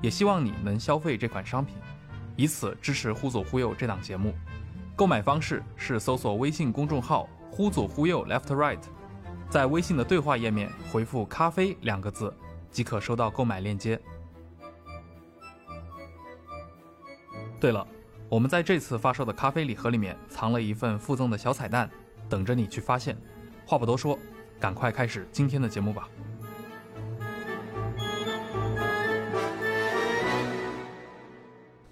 [0.00, 1.76] 也希望你能消费这款商品，
[2.36, 4.34] 以此支持忽左忽右这档节目。
[4.96, 8.78] 购买方式是搜索微信公众号“忽左忽右 Left Right”，
[9.50, 12.32] 在微信的对话页面回复“咖啡”两个字，
[12.70, 14.00] 即可收到购买链接。
[17.60, 17.86] 对了，
[18.28, 21.90] 我们在这次发售的咖啡礼盒里面藏了一份附赠的小彩蛋，
[22.28, 23.16] 等着你去发现。
[23.66, 24.18] 话不多说，
[24.60, 26.08] 赶快开始今天的节目吧。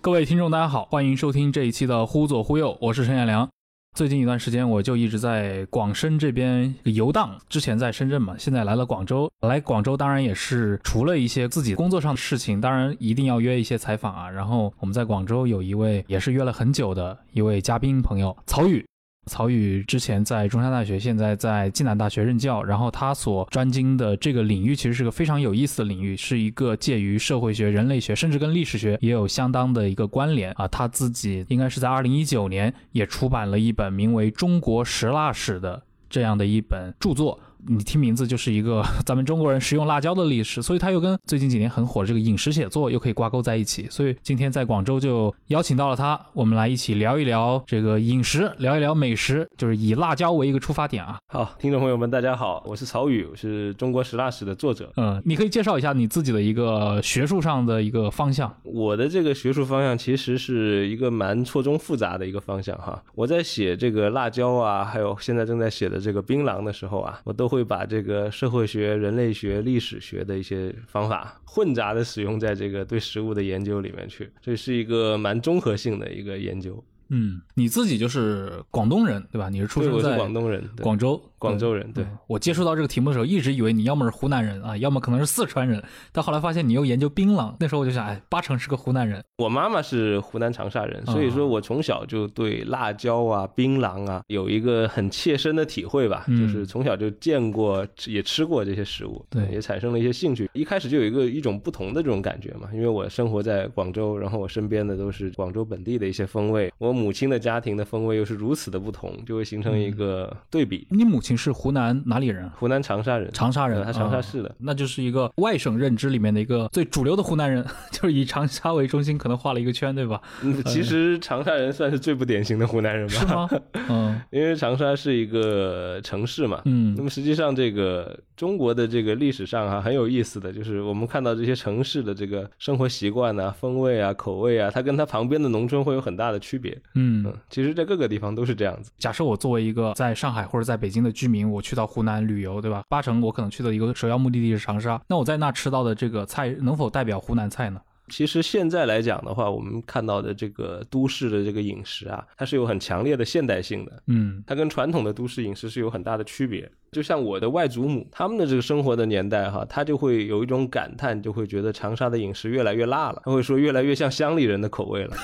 [0.02, 3.48] 各位听众，大家好，欢迎收听这一期的《忽左忽右》，我是陈彦良。
[3.96, 7.38] 最近一段时间，我就一直在广深这边游荡。
[7.48, 9.30] 之前在深圳嘛，现在来了广州。
[9.42, 14.28] 来广州当然也是除了一些自己工作上的事情，当然一定要约一些采访啊。
[14.28, 18.84] 然后我们在广州有一位也是约了很久的一位嘉宾朋友曹宇。
[19.26, 22.62] 曹宇之前在中山大学，现在在暨南大学任教。
[22.62, 30.66] 然后他所专精的这个领域，其实是个非常有意思的领域，是一个介于社会学、人类学，甚至跟历史学也有相当的一个关联啊。
[30.66, 37.38] 他自己应该是在二零一九年也出版了一本名为《中国石蜡史》的这样的一本著作。
[37.68, 43.86] 你听名字就是一个 咱们中国人食用辣椒的历史，所以它又跟最近几年很火的这个饮食写作又可以挂钩在一起。
[43.88, 51.18] 所以今天在广州就邀请到了他，我们来一起聊一聊这个饮食，聊一聊美食，就是以辣椒为一个出发点啊。
[51.28, 54.90] 好，听众朋友们，大家好，我是曹宇，我是中国食辣史的作者。
[54.96, 58.52] 嗯，你可以介绍一下你自己的一个学术上的一个方向。
[58.64, 63.00] 我的这个学术方向其实是一个蛮错综复杂的一个方向哈。
[63.14, 76.82] 我在写这个辣椒啊，还有现在正在写的这个槟榔的时候啊，我都会把这个社会学、人类学、历史学的一些方法混杂的使用在这个对食物的研究里面去，这是一个蛮综合性的一个研究。
[77.10, 79.50] 嗯，你自己就是广东人对吧？
[79.50, 81.22] 你是出生在广东人，广州。
[81.42, 85.82] 广州人，对我接触到这个题目的时候，一直以为你要么是湖南人啊，要么可能是四川人，
[86.12, 89.22] 但后来发现你又研究槟榔，那时候我就想，哎，八成是个湖南人。
[89.38, 100.48] 我妈妈是湖南长沙人，所以说我从小就对辣椒啊、槟榔啊有一个很切身的体会吧，就是从小就见过也吃过这些食物，对，也产生了一些兴趣。
[100.52, 110.86] 一开始就有一个一种不同的这种感觉嘛，因为我生活在广州，然后我身边的都是广州本地的一些风味，我母亲的家庭的风味又是如此的不同，就会形成一个对比。
[110.90, 112.02] 你母亲是湖南？
[112.06, 112.48] 哪里人？
[112.58, 120.20] 湖南长沙人，长沙人，他长沙市的，那就是一个外省认知里面的一个最主流的湖南人， 就是以长沙为中心，可能画了一个圈，对吧？
[120.42, 123.14] 嗯，其实长沙人算是最不典型的湖南人吧？
[123.14, 123.48] 是吗？
[123.88, 136.76] 嗯，因为长沙是一个城市嘛，嗯，那么实际上这个中国的这个历史上啊很有意思的就是我们看到这些城市的这个生活习惯啊、风味啊、口味啊，它跟它旁边的农村会有很大的区别。
[136.94, 138.90] 嗯，其实，在各个地方都是这样子。
[138.98, 142.82] 假设我作为一个在上海或者在北京的居民，我去到湖南旅游，对吧？
[142.88, 145.00] 八成我可能去的一个首要目的地是长沙。
[145.06, 147.80] 那我在那吃到的这个菜能否代表湖南菜呢？
[148.08, 154.02] 其实现在来讲的话，我们看到的这个都市的这个饮食啊，它是有很强烈的现代性的。
[154.06, 156.70] 嗯，它跟传统的都市饮食是有很大的区别。
[156.90, 163.22] 就像我的外祖母他们的这个生活的年代哈，他就会有一种感叹，就会觉得长沙的饮食越来越辣了。
[163.24, 165.16] 他会说越来越像乡里人的口味了，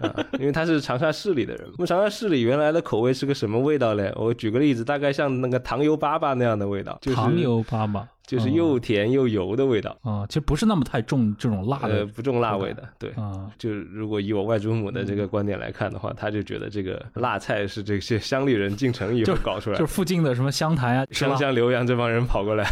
[0.00, 1.68] 啊，因为他是长沙市里的人。
[1.78, 4.12] 那么长沙市里原来的口味是个什么味道嘞？
[4.16, 8.04] 我举个例子，大概像那个糖油粑粑那样的味道，就是糖油粑粑。
[8.32, 9.96] 就是又甜又油的味道。
[10.02, 13.50] 啊，其实不是那么太重这种辣的，呃，不重辣味的，对啊。
[13.58, 22.66] 就如果以我外祖母的这个观点来看的话，他就觉得这个辣菜是这些乡里人进城以后搞出来，就是附近的什么湘潭啊、湘江、浏阳这帮人跑过来，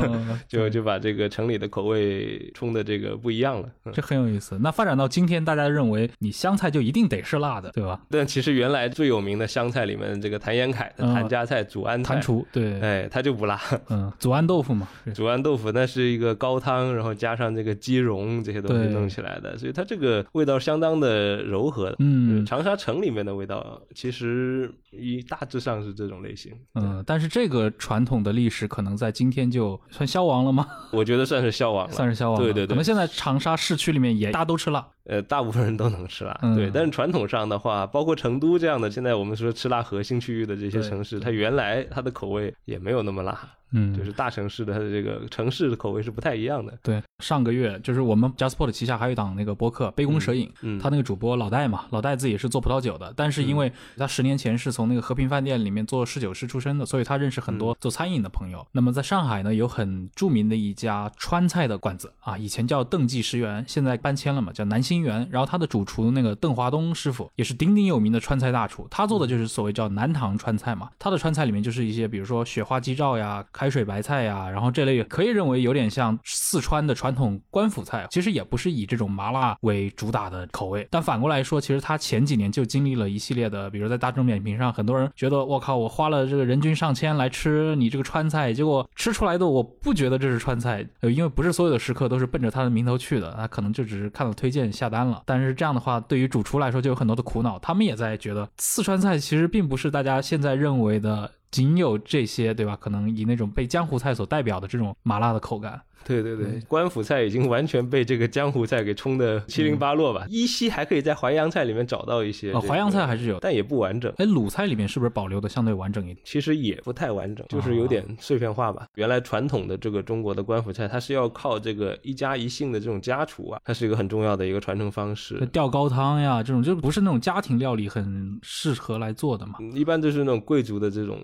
[0.48, 4.58] 就就把这个城里的口味冲的这个不一样了，这很有意思。
[4.60, 8.00] 那发展到今天，大家认为你湘菜就一定得是辣的，对吧？
[8.10, 21.94] 但其实原来最有名的湘菜里面，这个谭延闿的谭家菜、祖安谭厨，对，哎，他就不辣，嗯，祖安豆腐嘛，祖安豆腐那是一个高汤，然后加上这个鸡蓉这些东西弄起来的，所以它这个味道相当的柔和。
[21.98, 26.52] 嗯，长沙城里面的味道其实一大致上是这种类型。
[26.74, 30.66] 嗯，但是这个传统的历史可能在今天就算消亡了吗？
[30.92, 32.40] 我觉得算是消亡了，算是消亡。
[32.40, 34.86] 对对对，可能现在长沙市区里面也大家都吃辣。
[35.04, 36.70] 呃，大部分人都能吃辣，嗯对。
[36.72, 43.36] 但是传统上的话，包括成都这样的，现在我们说吃辣核心区域的这些城市，它原来它的口味也没有那么辣，
[43.72, 46.76] 嗯，就是大城市的它的这个城市的口味是不太一样的。
[46.82, 58.66] 对，上个月就是我们 JustPort 旗下还有一档那个播客《杯弓蛇影》，嗯，他那个主播老戴嘛，老戴自己也是做葡萄酒的，但是因为他十年前是从那个和平饭店里面做侍酒师出身的，所以他认识很多做餐饮的朋友。
[58.72, 65.28] 那么在上海呢，有很著名的一家川菜的馆子啊，以前叫邓记食园，现在搬迁了嘛，叫南星园。
[65.30, 70.90] 然后他的主厨那个邓华东师傅也是鼎鼎有名的川菜大厨，他做的就是所谓叫南唐川菜嘛。
[70.98, 80.88] 他的川菜里面就是一些比如说雪花鸡爪呀、开水白菜呀，然后这类可以认为有点像四川的传统官府菜，其实也不是以这种麻辣为主打的口味。
[80.90, 95.22] 但反过来说，其实他前几年就经历了一系列的，比如在大众点评上，很多人觉得我靠，我花了这个人均上千来吃你这个川菜，结果吃出来的我不觉得这是川菜，呃，因为不是所有的食客都是奔着他的名头去的，他可能就只是看到推荐下单了。
[95.26, 101.30] 但是这样的话，对于主厨来说就有很多的苦恼，他们也在觉得四川菜其实并不是大家现在认为的。
[101.50, 102.76] 仅有这些，对吧？
[102.80, 110.26] 可能以那种被江湖菜所代表的这种麻辣的口感，对对对，官府菜已经完全被这个江湖菜给冲的七零八落吧。
[110.28, 114.12] 依稀还可以在淮扬菜里面找到一些、哦，淮扬菜还是有，但也不完整。
[114.16, 116.18] 哎，鲁菜里面是不是保留的相对完整一点？
[116.24, 118.86] 其实也不太完整，就是有点碎片化吧。
[118.94, 125.46] 原来传统的这个中国的官府菜，它是要靠这个一家一姓的这种家厨啊，它是一个很重要的一个传承方式。
[125.52, 129.54] 吊高汤呀，这种就不是那种家庭料理很适合来做的嘛。
[129.74, 131.18] 一般就是那种贵族的这种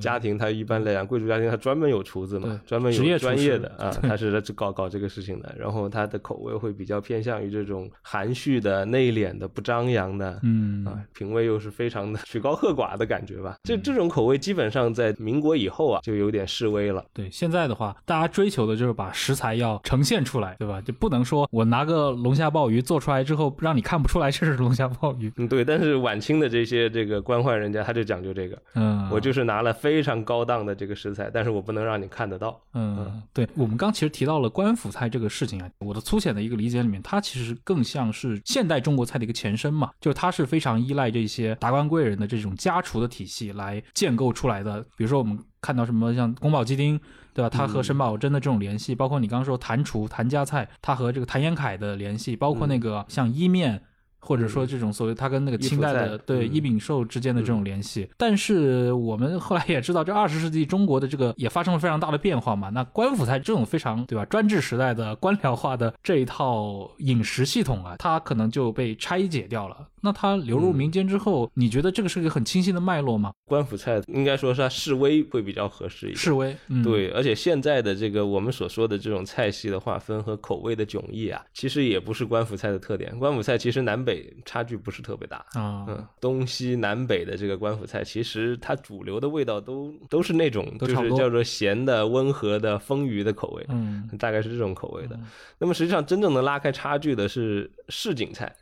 [0.00, 5.54] 家庭，它一般来讲，贵族家庭它专门有厨子嘛对，专门职业专业的啊，他是搞搞这个事情的。
[5.58, 13.56] 然后他的口味会比较偏向于这种含蓄的、内敛的、不张扬的，嗯啊，品味又是非常的 曲高和寡的感觉吧。
[13.64, 17.04] 这这种口味基本上在民国以后啊，就有点示威了。
[17.12, 20.80] 对，现在的话，大家追求的就是把食材要呈现出来，对吧？
[20.80, 25.32] 就不能说我拿个龙虾鲍鱼做出来之后，让你看不出来这是龙虾鲍鱼。
[25.36, 25.64] 嗯，对。
[25.64, 32.60] 但是晚清的这些这个官宦人家，他就讲究这个，嗯，我就是拿了非常高档的这个食材，但是我不能让你看得到。
[32.74, 44.80] 嗯，对，我们刚其实提到了官府菜这个事情啊，我的粗浅的一个理解里面，它其实更像是现代中国菜的一个前身嘛，就是它是非常依赖这些达官贵人的这种家厨的体系来建构出来的。
[44.96, 47.00] 比如说我们看到什么像宫保鸡丁，
[47.34, 47.48] 对吧？
[47.48, 53.82] 它和沈葆桢的这种联系，包括你刚刚说谭厨谭家菜，它和这个谭延闿的联系，包括那个像伊面。
[54.26, 62.68] 或者说这种所谓他跟那个清代的对伊秉寿之间的这种联系，但是我们后来也知道，这二十世纪中国的这个也发生了非常大的变化嘛。
[62.70, 69.76] 那官府它这种非常对吧专制时代的官僚化的这一套饮食系统啊，它可能就被拆解掉了。
[70.06, 73.32] 那它流入民间之后，你觉得这个是个很清晰的脉络吗？
[73.44, 76.16] 官府菜应该说是它示威会比较合适一点。
[76.16, 83.18] 示威，嗯、对，而且现在的这个我们所说的这种菜系的划分和口味的迥异啊，其实也不是官府菜的特点。
[83.18, 95.18] 官府菜其实南北差距不是特别大啊，嗯，东西南北的这个官府菜，其实它主流的味道都都是那种就是叫做咸的、温和的、丰腴的口味，嗯，大概是这种口味的。
[95.58, 98.54] 那么实际上真正能拉开差距的是市井菜。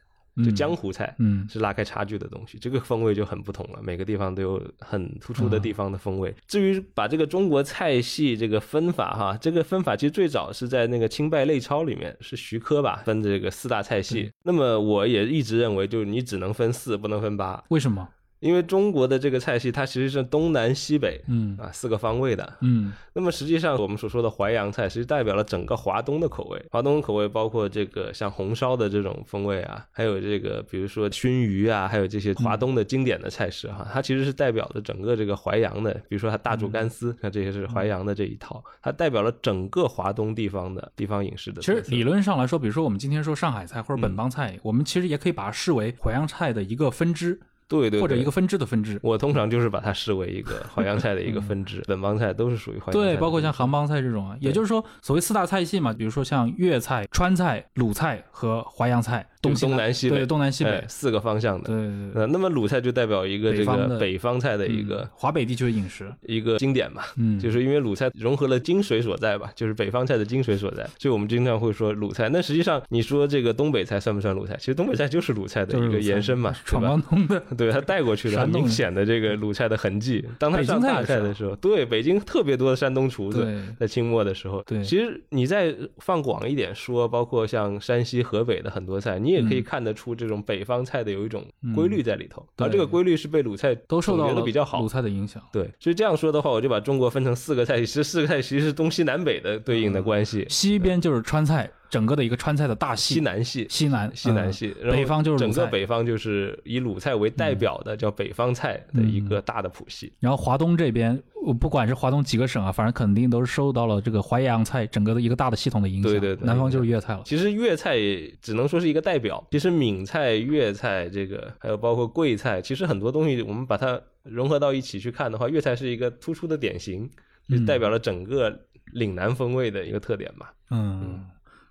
[0.43, 3.81] 就江湖菜，嗯，是拉开差距的东西，这个风味就很不同了。
[3.83, 6.31] 每个地方都有很突出的地方的风味。
[6.31, 14.31] 嗯、至于把这个中国菜系这个分法哈，这个分法其实最早是在那个《清拜类钞》里面，是徐科吧分这个四大菜系。
[14.45, 17.63] 那么我也一直认为，就是你只能分四，不能分八。
[17.69, 18.09] 为什么？
[18.45, 22.93] 因为中国的这个菜系，它其实是东南西北，嗯啊四个方位的，嗯。
[23.15, 26.63] 那么实际上我们所说的淮扬菜，其实代表了整个华东的口味。
[26.71, 41.63] 华东口味包括这个像红烧的这种风味啊，还有这个比如说熏鱼啊，还有这些华东的经典的菜式哈，它其实是代表着整个这个淮扬的，比如说它大煮干丝，那这些是淮扬的这一套，它代表了整个华东地方的地方饮食的。
[41.63, 47.41] 其实理论上来说，比如说我们今天说上海菜或者本帮菜，我们其实也可以把它视为淮扬菜的一个分支。
[47.81, 52.93] 对对，或者一个分支的分支，我通常就是把它视为一个淮扬菜的一个分支，本帮菜都是属于淮扬菜。
[52.93, 61.69] 对，包括像杭帮菜这种啊，也就是说，所谓四大菜系嘛，比如说像粤菜、川菜、鲁菜和淮扬菜，东东南西北，对，东南西北四个方向的。
[61.69, 62.23] 对对对。
[62.23, 67.03] 呃，那么鲁菜就代表一个这个北方菜的一个华北地区的饮食，一个经典嘛。
[67.17, 72.29] 嗯，就是因为鲁菜融合了精髓所在吧，就是北方菜的精髓所在，所以我们经常会说鲁菜。
[72.29, 74.57] 那实际上你说这个东北菜算不算鲁菜？
[74.59, 78.45] 其实东北菜就是鲁菜的一个延伸嘛，闯关东的， 对，它带过去的。
[78.45, 80.25] 很明显的这个鲁菜的痕迹。
[80.39, 83.47] 当他上大菜的时候，对北京特别多的山东厨子，
[83.81, 95.43] 在清末的时候，对，其实你再放广一点说，包括像山西、河北的很多菜，你也可以看得出这种北方菜的有一种规律在里头，而这个规律是被鲁菜都受到了比较好鲁菜的影响。
[95.53, 100.47] 对，所以这样说的话，我就把中国分成四个菜系，其实四个菜其实是东西南北的对应的关系。
[100.49, 101.71] 西边就是川菜。
[101.95, 110.13] 整个的一个川菜的大系，西南系，西南西南系，北方就是整个北方就是以鲁菜为代表的，叫北方菜的一个大的谱系。
[110.19, 116.11] 然后华东这边，我不管是华东几个省啊，反正肯定都是受到了这个淮扬菜整个的一个大的系统的影响。
[116.11, 117.23] 对对对南方就是粤菜了。
[117.25, 117.97] 其实粤菜
[118.43, 127.09] 只能说是一个代表，其实闽菜、粤菜这个还有包括桂菜，其实很多东西我们把它融合到一起去看的话，粤菜是一个突出的典型，
[127.49, 128.53] 就代表了整个
[128.95, 130.53] 岭南风味的一个特点吧。
[130.71, 131.25] 嗯，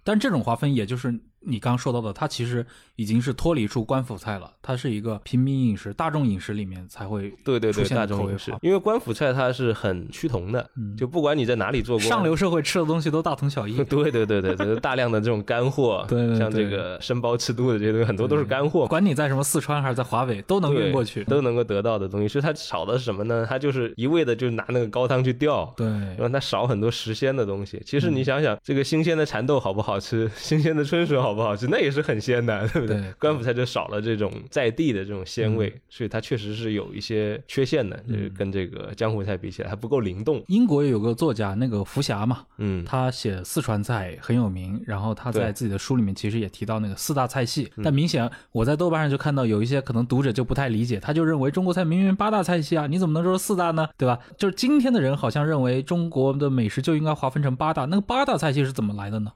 [0.03, 13.83] 但这种划分也就是你刚刚说到的，它其实已经是脱离出官府菜了，它是一个平民饮食、大众饮食里面才会对对对，出现大众饮食因为官府菜它是很趋同的，就不管你在哪里做过，上流社会吃的东西都大同小异。
[13.85, 18.87] 对对对对对，大量的这种干货， 对对像这个生包吃肚的这些东西，很多都是干货。
[18.87, 21.23] 管你在什么四川还是在华北，都能运过去。
[21.25, 23.45] 都能够得到的东西，所以它少的是什么呢？
[23.49, 27.81] 它就是一味的就拿那个高汤去吊，对，让它少很多时鲜的东西。
[27.85, 33.01] 其实嗯你想想，这个新鲜的蚕豆好不好吃， 新鲜的春笋好不好吃， 那也是很鲜的，对不对？
[33.19, 40.43] 官府菜就少了这种在地的这种鲜味，所以它确实是有一些缺陷的，就是跟这个江湖菜比起来，还不够灵动。
[40.47, 53.87] 英国也有个作家，那个福霞嘛，嗯，他写四川菜很有名，然后他在自己的书里面其实也提到那个四大菜系，嗯但明显我在豆瓣上就看到有一些可能读者就不太理解，他就认为中国菜明明八大菜系啊，你怎么能说四大呢？
[53.97, 54.19] 对吧？
[54.37, 59.31] 就是今天的人好像认为中国的美食就应该划分成八大，那个八大菜系是怎么来的呢？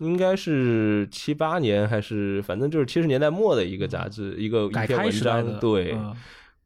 [0.00, 6.14] 应该是七八年还是反正就是七十年代末的一个杂志，一个一篇文章，对，嗯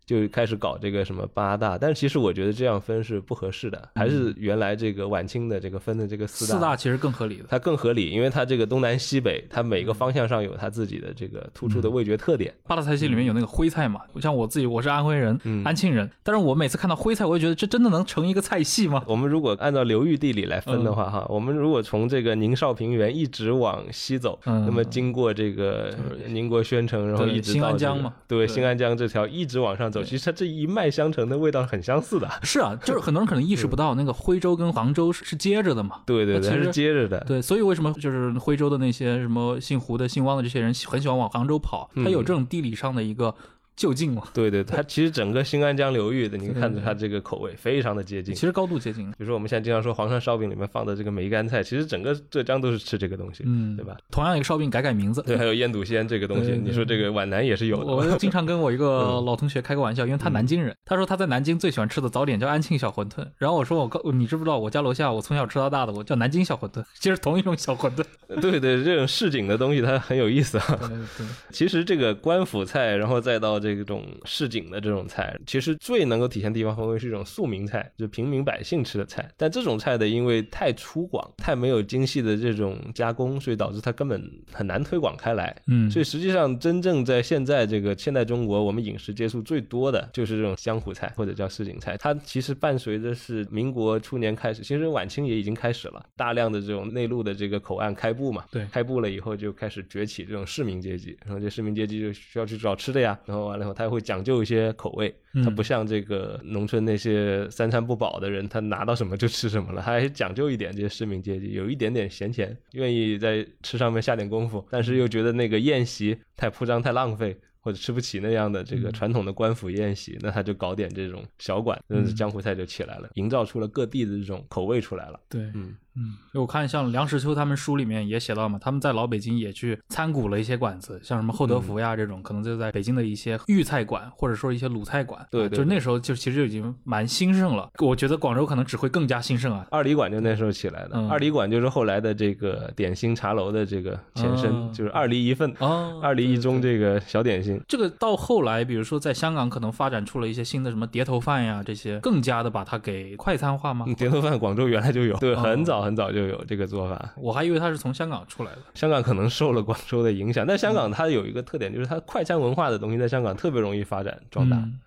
[0.06, 7.44] 就开始搞这个什么八大，但是其实我觉得这样分是不合适的，还是原来这个晚清的这个分的这个四大，四大其实更合理的。
[7.48, 12.52] 它更合理，因为它这个东南西北，它每个方向上有它自己的这个突出的味觉特点。
[12.66, 15.64] 八大菜系里面有那个徽菜嘛，像我自己我是安徽人，嗯。
[15.64, 19.02] 安庆人，但是我每次看到徽菜，我就觉得这真的能成一个菜系吗？
[19.06, 20.94] 我们如果按照流域地理来分的嗯。
[20.94, 24.64] 话，哈、我们如果从这个宁绍平原一直往西走，嗯。
[24.66, 25.94] 那么经过这个
[26.28, 28.14] 宁国宣城，然后一直到、新这个、安江嘛。
[28.28, 28.48] 对，对。
[28.48, 32.28] 新安江这条一直往上走，其实它这一脉相承的味道很相似的。
[32.42, 36.00] 是啊，就是很多人可能意识不到，那个徽州跟杭州是 是接着的嘛。
[36.04, 37.20] 对对对，它其实是接着的。
[37.20, 41.88] 对，所以为什么就是徽州的那些什么姓胡的、姓汪的这些人很喜欢往杭州跑？
[41.94, 43.34] 他有这种地理上的一个
[43.76, 48.40] 就近嘛，对对， 它其实整个新安江流域的，你看着它这个口味非常的接近其。
[48.42, 49.10] 实高度接近。
[49.12, 53.96] 比如说我们现在经常说黄山烧饼里面放的这个梅干菜，其实整个浙江都是吃这个东西，嗯，对吧？？
[54.10, 57.92] 同样一个烧饼改改名字，对，还有腌笃鲜这个东西，你说这个皖南也是有的嘛。
[57.94, 58.84] 我经常跟我一个
[59.18, 63.26] 嗯老同学开个玩笑，因为他南京人，他说他在南京最喜欢吃的早点叫安庆小馄饨。
[63.38, 68.04] 然后我说我告你知不知道我家楼下我从小吃到大的，我叫南京小馄饨， 其实同一种小馄饨。
[68.40, 70.78] 对对，这种市井的东西它很有意思啊。
[70.80, 79.26] 对对，其实这个官府菜，然后再到这种市井的这种菜，其实最能够体现地方风味是一种庶民菜，就平民百姓吃的菜。
[79.36, 85.56] 但这种菜的因为太粗犷，太没有精细的这种加工，所以导致它根本很难推广开来。
[85.66, 91.96] 嗯，所以实际上，真正在现在这个现代中国，我们饮食接触最多的就是这种江湖菜或者叫市井菜。
[91.96, 98.44] 它其实伴随着是民国初年开始，其实晚清也已经开始了，大量的这种内陆的这个口岸开埠嘛。
[98.50, 117.36] 对开埠了以后就开始崛起这种市民阶级，然后这市民阶级就需要去找吃的呀，然后完了以后他会讲究一些口味，他不像这个农村那些三餐不饱的人，他拿到什么就吃什么了，他还讲究一点，这些市民阶级有一点点闲钱，愿意在吃上面下点功夫，但是又觉得那个宴席太铺张太浪费。
[117.64, 125.18] 或者吃不起那样的这个传统的官府宴席，那他就搞点这种小馆，那是江湖菜就起来了，营造出了各地的这种口味出来了。
[125.30, 137.68] 对，嗯嗯，我看像梁实秋他们书里面也写到嘛，他们在老北京也去参股了一些馆子，像什么厚德福呀这种，可能就在北京的一些豫菜馆，或者说一些鲁菜馆，对对对啊就那时候就其实就已经蛮兴盛了。
[137.78, 139.66] 我觉得广州可能只会更加兴盛啊。
[139.70, 147.60] 二里馆就那时候起来的，嗯二里馆就是后来的这个点心茶楼的这个前身，哦就是二里一份，哦，二里一中这个小点心。
[147.68, 153.84] 这个到后来，比如说在香港可能发展出了一些新的什么碟头饭呀，这些更加的把它给快餐化吗？
[153.88, 157.14] 嗯碟头饭广州原来就有，对，哦很早很早就有这个做法。
[157.16, 158.58] 我还以为它是从香港出来的。
[158.74, 164.56] 香港可能受了广州的影响，但香港它有一个特点，就是它快餐文化的东西在香港特别容易发展壮大。
[164.56, 164.80] 嗯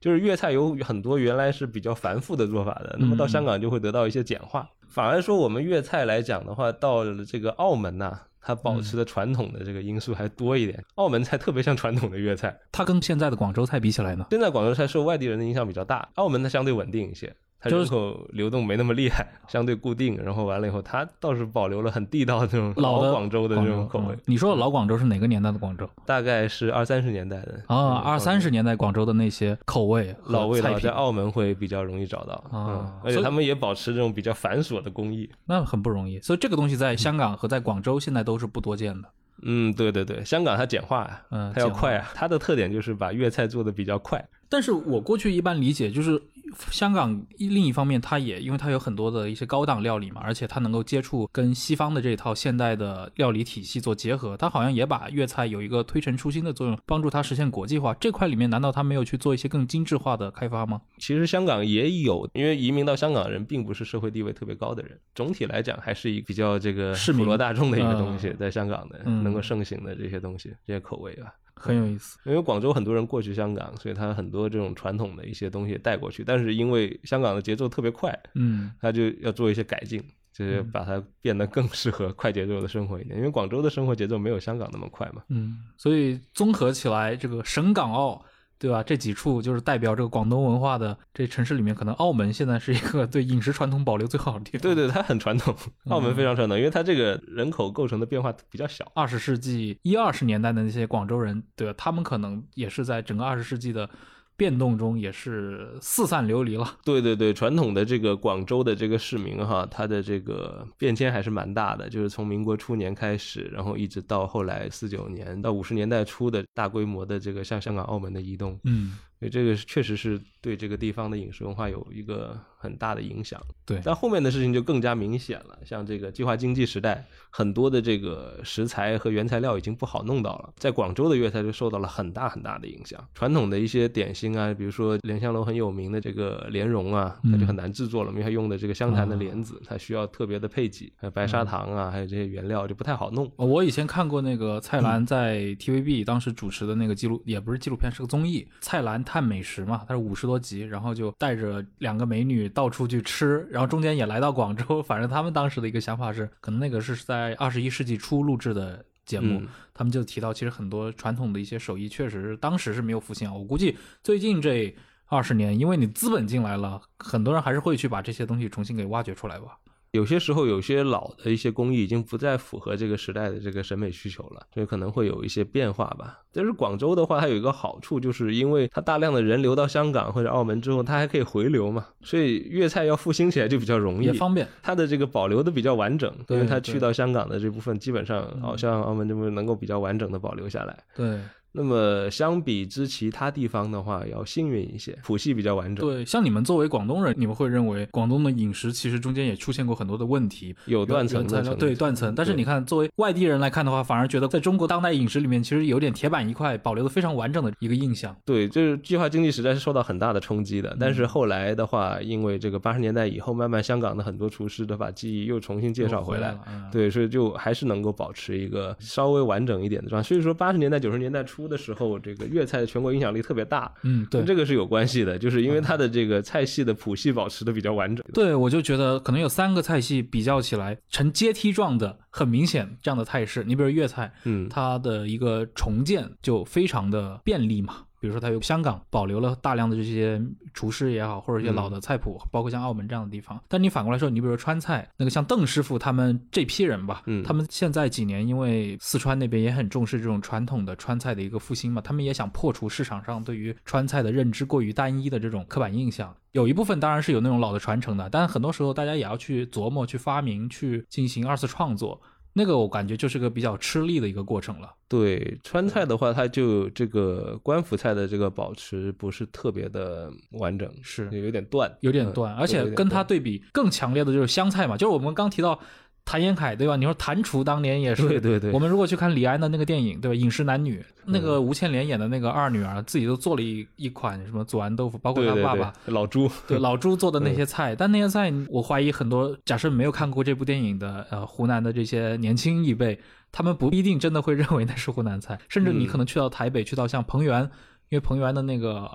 [0.00, 4.68] 就是粤菜有很多原来是比较繁复的做法的，那么到香港就会得到一些简化。
[4.86, 10.84] 反而说我们粤菜来讲的话，到了这个澳门呐、它保持的传统的这个因素还多一点。
[10.96, 14.26] 澳门菜特别像传统的粤菜，它跟现在的广州菜比起来呢？
[14.28, 17.34] 现在广州菜受外地人的影响比较大，澳门它相对稳定一些。
[17.64, 20.16] 它人口流动没那么厉害，相对固定。
[20.22, 24.14] 然后完了以后，它倒是保留了很地道的这种老广州的这种口味。
[24.26, 25.88] 你说的老广州是哪个年代的广州？
[26.04, 36.20] 大概是二三十年代的啊，二三十年代广州的那些口味老味道，在澳门会比较容易找到啊，而且他们也保持这种比较繁琐的工艺，那很不容易。
[36.20, 39.08] 所以这个东西在香港和在广州现在都是不多见的。
[39.46, 44.22] 嗯，对对对，香港它简化呀，嗯，它要快啊，它的特点就是把粤菜做的比较快。
[44.48, 46.20] 但是我过去一般理解就是。
[46.70, 57.94] 香港另一方面，它也因为它有很多的一些高档料理嘛，而且它能够接触跟西方的这套现代的料理体系做结合，它好像也把粤菜有一个推陈出新的作用，帮助它实现国际化。
[57.94, 60.80] 这块里面难道它没有去做一些更精致化的开发吗？
[60.98, 71.32] 其实香港也有，因为移民到香港人并不是社会地位特别高的人，总体来讲还是一比较这个普罗大众的一个东西，在香港的能够盛行的这些东西，这些口味啊。
[71.56, 76.22] 很有意思，因为广州很多人过去香港，所以他很多这种传统的一些东西带过去。
[76.24, 83.16] 但是因为香港的节奏特别快，嗯，他就要做一些改进，就是把它变得更适合快节奏的生活一点。
[83.16, 88.24] 因为广州的生活节奏没有香港那么快嘛，嗯，所以综合起来，这个省港澳。
[88.58, 88.82] 对吧？
[88.82, 94.60] 这几处就是代表这个广东文化的这城市里面，可能澳门现在是一个对饮食传统保留最好的地方。
[94.62, 95.54] 对对，它很传统，
[95.90, 98.90] 澳门非常传统，因为它这个人口构成的变化比较小。
[98.94, 101.74] 二十世纪一二十年代的那些广州人，对吧？
[101.76, 103.88] 他们可能也是在整个二十世纪的。
[104.36, 106.76] 变动中也是四散流离了。
[106.84, 118.58] 对对对，传统的这个广州的这个市民哈，他的这个变迁还是蛮大的，就是从民国初年开始，然后一直到后来四九年到五十年代初的大规模的这个向香港、澳门的移动。
[118.64, 118.98] 嗯。
[119.20, 123.40] 所以这个确实是对这个地方的饮食文化有一个很大的影响。
[123.66, 125.58] 对，但后面的事情就更加明显了。
[125.64, 133.02] 像这个计划经济时代，很多的这个食材和原材料已经不好弄到了，在广州的粤菜就受到了很大很大的影响。
[133.14, 143.30] 传统的一些点心啊，比如说莲香楼很有名的这个莲蓉啊，它就很难制作了，因为它用的这个湘潭的莲子，它需要特别的配给，还有白砂糖啊，还有这些原料就不太好弄。
[143.36, 148.94] 我以前看过那个蔡澜在 TVB 当时主持的那个纪录，也不是纪录片，是个综艺，蔡澜。
[149.04, 154.80] 探美食嘛，它是五十多集，然后就带着两个美女到处去吃，然后中间也来到广州。
[154.86, 159.42] 反正他们当时的一个想法是，可能那个是在二十一世纪初录制的节目，
[159.74, 163.30] 他们就提到，其实很多传统的一些手艺确实当时是没有复兴。
[163.34, 164.74] 我估计最近这
[165.06, 169.58] 二十年，因为你资本进来了，很多人还是会去把这些东西重新给挖掘出来吧。
[169.94, 176.18] 有些时候，有些老的一些工艺已经不再符合这个时代的这个审美需求了，所以可能会有一些变化吧。
[176.32, 184.48] 但是广州的话，它有一个好处，就是因为它大量的人流到香港或者澳门之后，它还可以回流嘛，所以粤菜要复兴起来就比较容易，也方便。
[184.64, 190.76] 它的这个保留的比较完整，因为它去到香港的这部分，基本上好像澳门这部分能够比较完整的保留下来。
[190.96, 191.20] 对。
[191.54, 195.86] 那么相比之其他地方的话，要幸运一些，谱系比较完整。
[195.88, 201.54] 对，像你们作为广东人，你们会认为广东的饮食其实中间也出现过很多的问题，有断层的。
[201.54, 202.12] 对，断层。
[202.14, 208.14] 但是你看，作为外地人来看的话，反而觉得在中国当代饮食里面，其实有点铁板一块，保留的非常完整的一个印象。
[208.24, 210.76] 对，就是计划经济时代是受到很大的冲击的。
[210.80, 216.36] 但是后来的话，因为这个八十年代以后，慢慢香港的很多厨师都把技艺又重新介绍回来，
[216.72, 220.08] 对，所以就还是能够保持一个稍微完整一点的状态。
[220.08, 222.24] 所以说，八十年代九十年代初的时候，这个。
[222.26, 228.04] 粤菜的全国影响力特别大，嗯，对，这个是有关系的，就是因为它的这个菜系的谱系保持的比较完整。
[228.12, 233.44] 对，我就觉得可能有三个菜系比较起来呈阶梯状的，很明显这样的态势。
[233.44, 237.84] 你比如粤菜，嗯，它的一个重建就非常的便利嘛。
[238.04, 240.20] 比如说，它有香港保留了大量的这些
[240.52, 243.42] 厨师也好，或者一些老的菜谱，包括像澳门这样的地方。
[243.48, 256.14] 但你反过来说，你比如说川菜，那个像邓师傅他们这批人吧，他们现在几年因为四川那边也很重视这种传统的川菜的一个复兴嘛，他们也想破除市场上对于川菜的认知过于单一的这种刻板印象。
[256.32, 262.02] 有一部分当然是有那种老的传承的，但很多时候大家也要去琢磨、去发明、去进行二次创作。
[262.34, 264.70] 那个我感觉就是个比较吃力的一个过程了。
[264.88, 272.34] 对川菜的话，它就这个官府菜的这个保持不是特别的完整，是有点断，有点断。
[272.34, 275.58] 而且跟它对比更强烈的就是湘菜嘛，就是我们刚提到。
[276.04, 276.76] 谭延闿对吧？
[276.76, 278.52] 你说谭厨当年也是，对对对。
[278.52, 280.14] 我们如果去看李安的那个电影，对吧？
[280.14, 287.74] 饮食男女，那个吴倩莲演的那个二女儿，自己都做了一一款什么祖安豆腐，包括他爸爸老朱， 对老朱做的那些菜。
[287.74, 293.00] 但那些菜，我怀疑很多假设没有看过这部电影的呃湖南的这些年轻一辈，
[293.32, 295.38] 他们不一定真的会认为那是湖南菜。
[295.48, 297.42] 甚至你可能去到台北，去到像彭源，
[297.88, 298.90] 因为彭源的那个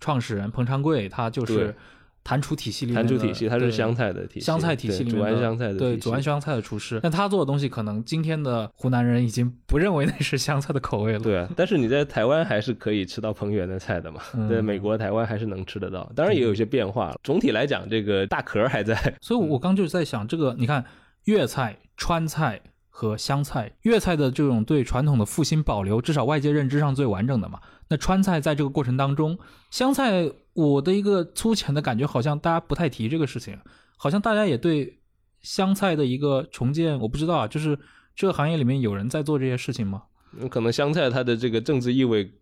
[0.00, 1.74] 创始人彭昌贵，他就是。
[2.24, 11.18] 坛厨体系里面的，坛厨体系，它是湘菜的体系，湘菜体系里面的对煮完湘菜的厨师， 那他做的东西可能今天的湖南人已经不认为那是湘菜的口味了。
[11.18, 17.16] 对啊，但是你在台湾还是可以吃到彭源的菜的嘛，嗯在美国、台湾还是能吃得到，当然也有一些变化了。
[17.22, 18.96] 总体来讲，这个大壳还在。
[19.20, 20.82] 所以我，我刚就是在想，这个你看
[21.24, 27.60] 粤菜、川菜和湘菜，粤菜的这种对传统的复兴保留，至少外界认知上最完整的嘛。
[27.90, 29.38] 那川菜在这个过程当中，
[29.70, 33.58] 湘菜我的一个粗浅的感觉，好像大家不太提这个事情，
[33.96, 34.98] 好像大家也对
[35.42, 37.78] 湘菜的一个重建，我不知道啊，就是
[38.16, 40.04] 这个行业里面有人在做这些事情吗？
[40.50, 42.32] 可能湘菜它的这个政治意味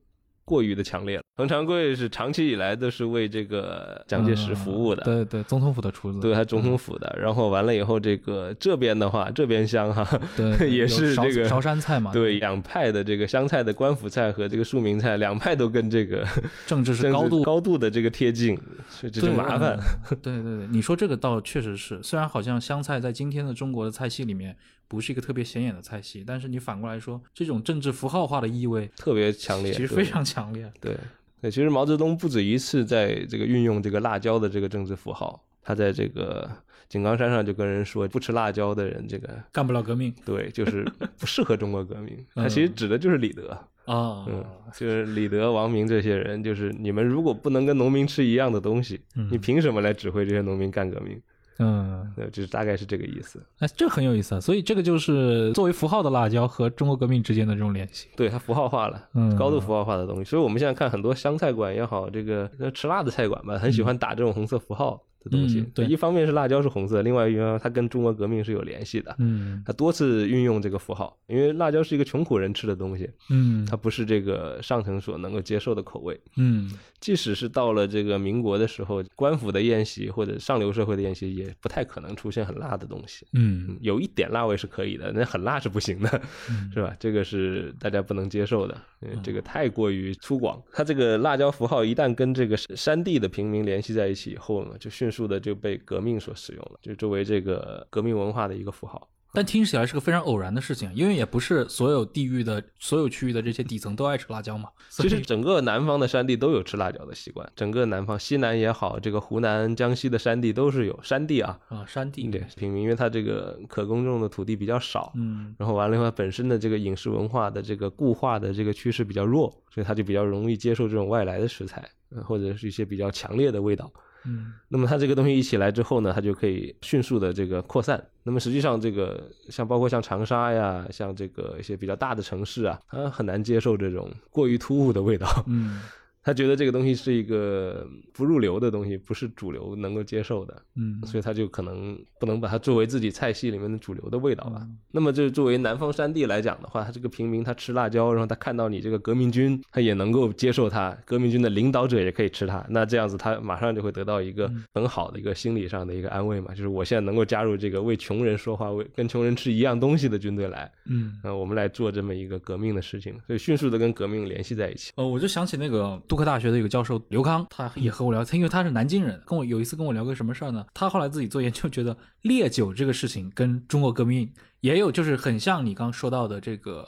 [0.45, 1.23] 过于的强烈了。
[1.35, 7.17] 彭长贵是长期以来都是为这个蒋介石服务的，嗯对对，总统府的厨子，对，他总统府的。
[7.19, 16.27] 然后完了以后，这个这边的话，这边香哈，对， 也是这个韶山菜嘛，对，两派的这个湘菜的官府菜和这个庶民菜，两派都跟这个
[16.67, 18.55] 政治是高度 高度的这个贴近，
[18.91, 19.79] 所以这就麻烦。
[20.11, 24.55] 嗯对对对，你说这个倒确实是，虽然好像湘菜在今天的中国的菜系里面
[24.93, 30.71] 不是一个特别显眼的菜系，但是你反过来说，这种政治符号化的意味特别强烈，其实非常强烈。
[30.79, 30.95] 对
[31.41, 36.51] 对，其实毛泽东不止一次在这个运用这个辣椒的这个政治符号，他在这个
[36.91, 40.87] 井冈山上就跟人说，不吃辣椒的人，这个干不了革命对，就是
[41.19, 42.15] 不适合中国革命。
[42.35, 43.49] 他嗯其实指的就是李德，
[43.87, 44.45] 啊，嗯，
[44.77, 49.01] 就是李德、王明这些人，就是你们如果不能跟农民吃一样的东西，
[49.31, 51.19] 你凭什么来指挥这些农民干革命？
[51.59, 53.43] 嗯，对，就是大概是这个意思。
[53.59, 54.41] 哎，这很有意思啊。
[54.41, 58.09] 所以这个就是作为符号的辣椒和中国革命之间的这种联系。
[58.17, 60.25] 对，它符号化了，嗯高度符号化的东西。
[60.25, 65.61] 所以我们现在看很多湘菜馆也好，这个呃吃辣的菜馆吧，很喜欢打这种红色符号的东西。
[65.61, 69.15] 嗯对一方面是辣椒是红色，另外一方面它跟中国革命是有联系的。
[69.19, 76.21] 嗯它多次运用这个符号，因为辣椒是一个穷苦人吃的东西，嗯它不是这个上层所能够接受的口味。
[76.37, 83.27] 嗯即使是到了这个民国的时候，官府的宴席或者上流社会的宴席，也不太可能出现很辣的东西。
[83.33, 86.23] 嗯嗯，有一点辣味是可以的，那很辣是不行的，
[86.73, 86.95] 是吧？
[87.01, 90.63] 这个是大家不能接受的，因为这个太过于粗犷。
[90.73, 99.09] 它这个辣椒符号一旦跟这个山地的平民联系在一起以后呢，就迅速的就被革命所使用了，就作为这个革命文化的一个符号。
[99.35, 104.69] 但听起来是个非常偶然的事情，因为也不是所有地域的所有区域的这些底层都爱吃辣椒嘛。
[104.91, 121.83] 其实整个南方的山地都有吃辣椒的习惯，整个南方西南也好，这个湖南、江西的山地都是有山地啊，啊，山地对平民，因为它这个可耕种的土地比较少，嗯然后完了以后，本身的这个饮食文化的这个固化的这个趋势比较弱，所以它就比较容易接受这种外来的食材，
[122.15, 123.91] 呃或者是一些比较强烈的味道。
[124.25, 128.03] 嗯那么它这个东西一起来之后呢，它就可以迅速的这个扩散。
[128.23, 135.27] 那么实际上，这个像包括像长沙呀，像这个一些比较大的城市啊，它很难接受这种过于突兀的味道。
[135.47, 135.83] 嗯
[136.23, 140.63] 他觉得这个东西是一个不入流的东西，不是主流能够接受的。
[140.77, 144.61] 嗯所以他就可能不能把它作为自己菜系里面的主流的味道吧。
[144.63, 161.19] 嗯那么这作为南方山地来讲的话，他这个平民他吃辣椒，然后他看到你这个革命军，他也能够接受他，革命军的领导者也可以吃它，那这样子他马上就会得到一个嗯很好的一个心理上的一个安慰嘛，就是我现在能够加入这个为穷人说话、为跟穷人吃一样东西的军队来，嗯。
[161.25, 164.93] 那，我们来做这么一个革命的事情，所以迅速的跟革命联系在一起。
[164.97, 170.67] 呃，我就想起那个杜克大学的一个教授刘康，他也和我聊，他因为他是南京人，跟我有一次跟我聊个什么事儿呢？
[170.75, 176.87] 他后来自己做研究，觉得烈酒这个事情跟中国革命也有，就是很像你刚刚说到的这个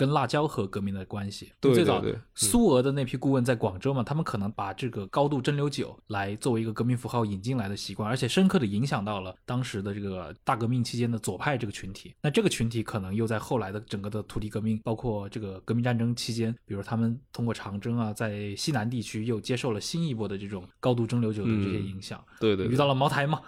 [0.00, 1.52] 跟辣椒和革命的关系。
[1.60, 2.02] 对最早
[2.34, 12.14] 苏俄的那批顾问在广州嘛，他们可能把这个高度蒸馏酒来作为一个革命符号引进来的习惯，而且深刻的影响到了当时的这个大革命期间的左派这个群体。
[12.22, 22.18] 那这个群体可能又在后来的整个的土地革命，包括这个革命战争期间，比如他们通过长征啊，在西南地区又接受了新一波的这种高度蒸馏酒的这些嗯影响。
[22.40, 23.40] 对对对遇到了茅台嘛，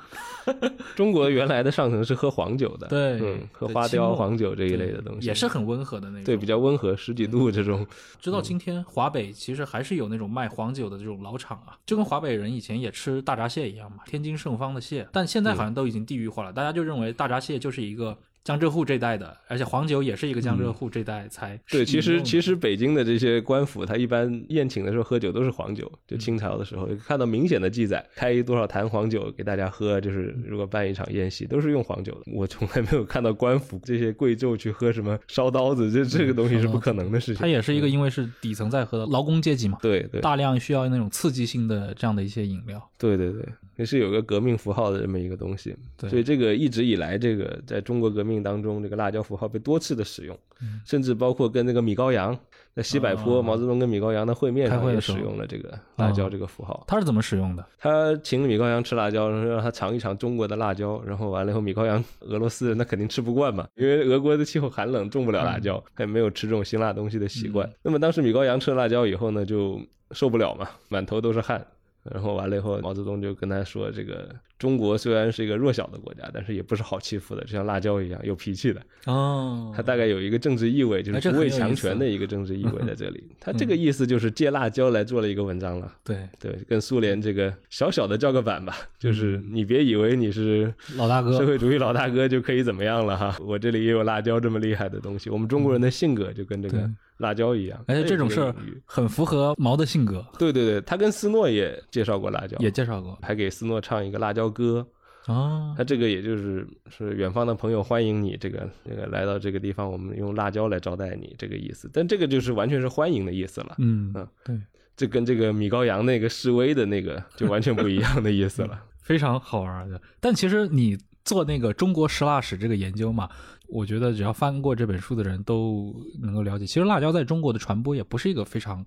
[0.95, 6.25] 中国原来的上层是喝黄酒的， 对嗯，喝花雕、黄酒这一类的东西，也是很温和的那种。
[6.25, 7.87] 对比较温和，十几度这种。
[8.18, 32.33] 直到今天，华北其实还是有那种卖黄酒的这种老厂啊，就跟华北人以前也吃大闸蟹一样嘛，天津盛芳的蟹，但现在好像都已经地域化了，大家就认为大闸蟹就是一个江浙沪这代的，而且黄酒也是一个江浙沪这代才对，其实其实实北京的这些官府，他一般宴请的时候喝酒都是黄酒，就清朝的时候看到明显的记载，开多少坛黄酒给大家喝，就是如果办一场宴席都是用黄酒的。
[32.33, 37.40] 我从来没有看到官府这些贵胄去喝什么烧刀子，这这个东西是不可能的事情。
[37.40, 40.20] 它也是一个因为是底层在喝的劳工阶级嘛，对对。
[40.20, 42.90] 大量需要那种刺激性的这样的一些饮料。
[42.98, 43.46] 对对对，
[43.83, 45.75] 也是有个革命符号的这么一个东西。
[45.97, 52.38] 对所以这个一直以来，这个在中国革命当中，这个辣椒符号被多次的使用，嗯甚至包括跟那个米高扬
[52.75, 56.85] 在西柏坡，哦毛泽东跟米高扬的会面上也使用了这个辣椒哦这个符号。
[56.87, 57.66] 他是怎么使用的？
[57.77, 67.68] 他请米高扬吃辣椒，然后让他尝一尝中国的辣椒，然后完了以后，米高扬俄罗斯人那肯定吃不惯嘛，因为俄国的气候寒冷，种不了辣椒，他也没有吃这种辛辣东西的习惯。
[67.83, 69.81] 那么当时米高扬吃了辣椒以后呢，就
[70.12, 71.66] 受不了嘛，满头都是汗。
[72.11, 78.83] 然后完了以后，毛泽东就跟他说：“这个中国虽然是一个弱小的国家，但是也不是好欺负的，就像辣椒一样有脾气的。
[79.07, 83.25] 哦他大概有一个政治意味，就是不畏强权的一个政治意味在这里。
[83.41, 85.93] 他这个意思就是借辣椒来做了一个文章了。
[86.05, 95.31] 对对，跟苏联这个小小的叫个板吧，就是你别以为你是老大哥社会主义老大哥就可以怎么样了哈，我这里也有辣椒这么厉害的东西。
[95.31, 96.91] 我们中国人的性格就跟这个对
[97.23, 98.55] 辣椒一样，而且这种事儿
[98.85, 104.87] 很符合毛的性格，对对对，他跟斯诺也介绍过辣椒，也介绍过还给斯诺唱一个辣椒歌。
[105.27, 111.89] 啊他这个也就是是远方的朋友欢迎你，这个这个来到这个地方，我们用辣椒来招待你这个意思。
[111.93, 113.77] 但这个就是完全是欢迎的意思了。
[113.79, 114.61] 嗯嗯对，
[114.97, 118.83] 这跟这个米高扬那个示威的那个就完全不一样的意思了。
[119.01, 120.03] 非常好玩的。
[120.19, 123.29] 但其实你做那个中国食辣史这个研究嘛，
[123.69, 128.85] 我觉得只要翻过这本书的人都能够了解，其实辣椒在中国的传播也不是一个非常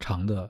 [0.00, 0.48] 长的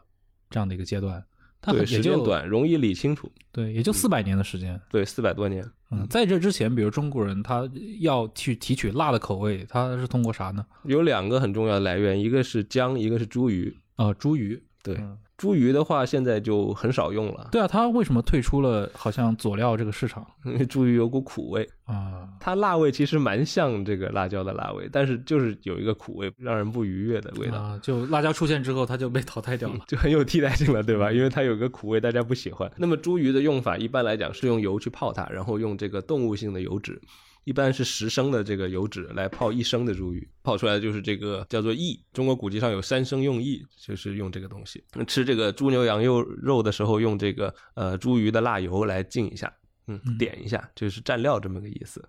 [0.51, 1.25] 这样的一个阶段，
[1.61, 3.31] 它很，也就时间短，容易理清楚。
[3.51, 4.81] 对，也就四百年的时间。
[4.91, 5.65] 对，四百多年。
[5.91, 7.69] 嗯，在这之前，比如中国人他
[8.01, 10.65] 要去提取辣的口味，他是通过啥呢？
[10.85, 13.75] 有两个很重要的来源，一个是姜，一个是茱萸。
[13.97, 14.59] 呃，茱萸。
[14.83, 22.29] 对，嗯茱萸的话现在就很少用了，对啊，它为什么退出了好像佐料这个市场因为茱萸有股苦味，啊？
[22.39, 27.57] 它辣味其实蛮像这个辣椒的辣味，但是就是有一个苦味，让人不愉悦的味道。
[27.57, 29.81] 啊，就辣椒出现之后，它就被淘汰掉了。
[29.89, 31.11] 就 很有替代性了，对吧？
[31.11, 32.71] 因为它有个苦味，大家不喜欢。
[32.77, 37.01] 那么茱萸的用法一般来讲是用油去泡它，然后用这个动物性的油脂，
[37.45, 41.99] 一般是十升的这个油脂来泡一升的茱萸，泡出来就是这个叫做薏。
[42.13, 44.85] 中国古籍上有三升用薏，就是用这个东西。
[45.07, 49.53] 吃这个猪牛羊肉肉的时候，用这个呃茱萸的辣油来浸一下，
[49.89, 52.09] 嗯，点一下，就是蘸料这么个意思。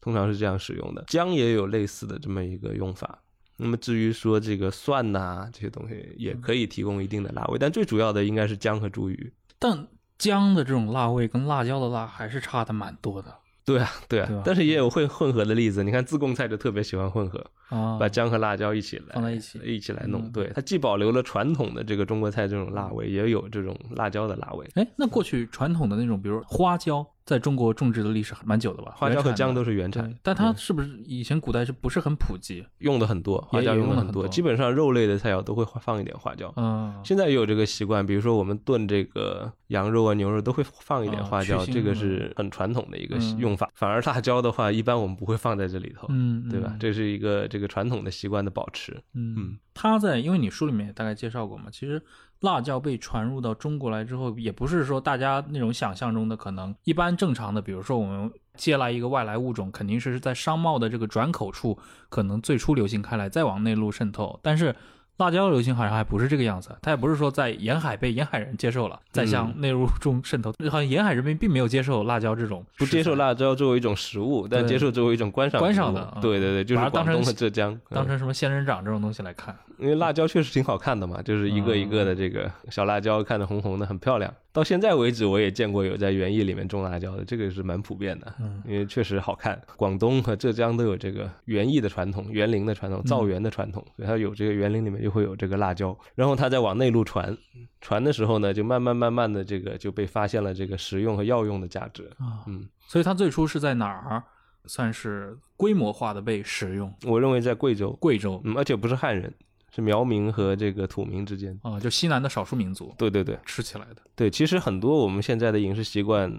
[0.00, 1.04] 通常是这样使用的。
[1.06, 3.22] 姜也有类似的这么一个用法。
[3.58, 9.30] 那么至于说这个蒜呐、这些东西，也可以提供一定的辣味，但最主要的应该是姜和茱萸。
[9.58, 9.86] 但
[10.18, 15.84] 姜的这种辣味跟辣椒的辣还是差的蛮多的对啊，对啊，对但是也有会混合的例子。
[15.84, 17.96] 你看自贡菜就特别喜欢混合，啊。
[17.98, 20.22] 把姜和辣椒一起来放在一起一起来弄。
[20.22, 24.66] 嗯对，它既保留了传统的这个中国菜这种辣味，也有这种辣椒的辣味。
[24.74, 28.92] 哎，那过去传统的那种，比如花椒，在中国种植的历史还蛮久的吧？
[28.96, 32.64] 花椒和姜都是是原产，，但它是不是以前古代是不是很普及？
[32.78, 36.52] 用的很多，花椒用的很多，基本上肉类的菜肴都会放一点花椒。
[36.56, 43.70] 嗯，现在也有这个习惯，比如说我们炖这个羊肉啊、牛肉都会放一点啊花椒，这个嗯是很传统的一个嗯用法。
[43.74, 46.78] 反而辣椒的话，一般我们不会放在这里头，嗯，对吧嗯？
[46.78, 48.92] 这是一个这个传统的习惯的保持。
[49.14, 52.02] 嗯嗯，它在因为你书里面也大概介绍过嘛，其实
[52.42, 61.78] 辣椒被传入到中国来之后，也不是说大家那种想象中的可能一般正常的，比如说我们接来一个外来物种，肯定是在商贸的这个转口处
[62.08, 64.76] 可能最初流行开来，再往内陆渗透，但是。
[65.22, 70.52] 辣椒流行好像还不是这个样子，它也不是说在沿海被沿海人接受了，再向内陆中渗透。
[70.70, 79.56] 好像沿海人民并没有接受辣椒这种不接受辣椒作为一种食物，但接受作为一种观赏观赏的啊对对对，就是广东和浙江，嗯 当成什么仙人掌这种东西来看。
[79.78, 84.32] 因为辣椒确实挺好看的嘛，就是一个一个的这个小辣椒，看着红红的，很漂亮。
[84.52, 89.60] 到现在为止，我也见过有在园艺里面种辣椒的，这个是蛮普遍的，嗯因为确实好看。
[89.76, 97.34] 广东和浙江都有这个园艺的传统、园林的传统、造园的传统，所以它有这个园林里面就会有这个辣椒，然后它再往内陆传，
[97.80, 102.04] 传的时候呢，就慢慢慢慢的这个就被发现了这个食用和药用的价值。
[102.18, 104.22] 啊，嗯，所以它最初是在哪儿
[104.66, 106.92] 算是规模化的被使用？
[107.06, 109.32] 我认为在贵州，贵州嗯，而且不是汉人，
[109.74, 111.58] 是苗民和这个土民之间。
[111.62, 113.96] 啊，就西南的少数民族对对对吃起来的。
[114.14, 116.30] 对，其实很多我们现在的饮食习惯，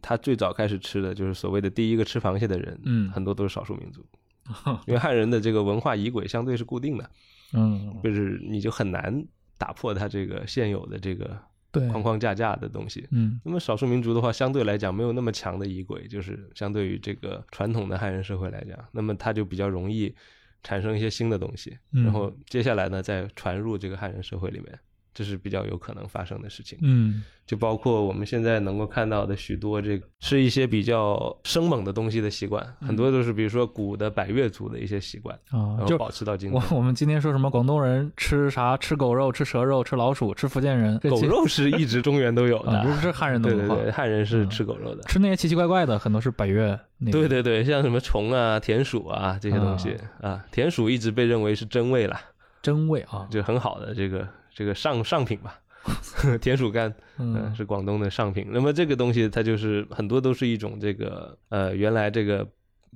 [0.00, 4.04] 他最早开始吃的就是所谓的第一个吃螃蟹的人，嗯很多都是少数民族，
[4.86, 7.10] 因为汉人的这个文化仪轨相对是固定的，
[7.52, 9.24] 嗯，就是你就很难
[9.58, 11.36] 打破他这个现有的这个
[11.70, 13.06] 对，框框架架的东西。
[13.10, 20.14] 嗯那么少数民族的话，相对来讲没有那么强的仪轨，就是相对于这个传统的汉人社会来讲，那么他就比较容易
[20.62, 22.04] 产生一些新的东西，嗯。
[22.04, 24.78] 然后接下来呢再传入这个汉人社会里面，
[25.18, 26.78] 这是比较有可能发生的事情。
[26.80, 36.76] 嗯就包括我们现在能够看到的许多这个吃一些比较生猛的东西的习惯，很多都是比如说古的百越族的一些习惯，然，后啊就保持到今我天。
[36.76, 43.74] 我们今天说什么广东人吃啥吃狗肉吃蛇肉吃老鼠吃福建人狗肉是一直中原都有的啊，，这是汉人的文化。
[43.76, 45.02] 对对对，汉人是吃狗肉的。
[45.04, 46.78] 吃那些奇奇怪怪的，很多是百越。
[47.10, 52.20] 对对对，像什么虫啊、田鼠啊这些东西啊，田鼠一直被认为是真味啦，
[52.62, 55.60] 真味啊，就很好的这个这个上上品吧。
[56.42, 58.46] 田鼠干，嗯，嗯是广东的上品。
[58.50, 62.46] 那么这个东西它就是很多都是一种这个呃原来这个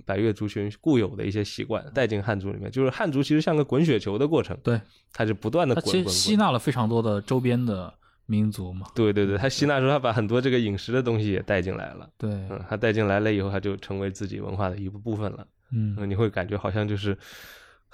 [0.04, 4.78] 百越族群固有的一些习惯带进汉族里面，就是汉族其实像个滚雪球的过程，对，
[5.12, 7.94] 它是不断的滚滚吸纳了非常多的周边的
[8.26, 8.86] 民族嘛。
[8.94, 12.06] 对对对，它吸纳之后，它把很多这个饮食的东西也带进来了。
[12.18, 15.46] 对，嗯，它带进来了以后，它就成为自己文化的一部部分了。
[15.70, 17.16] 嗯嗯，你会感觉好像就是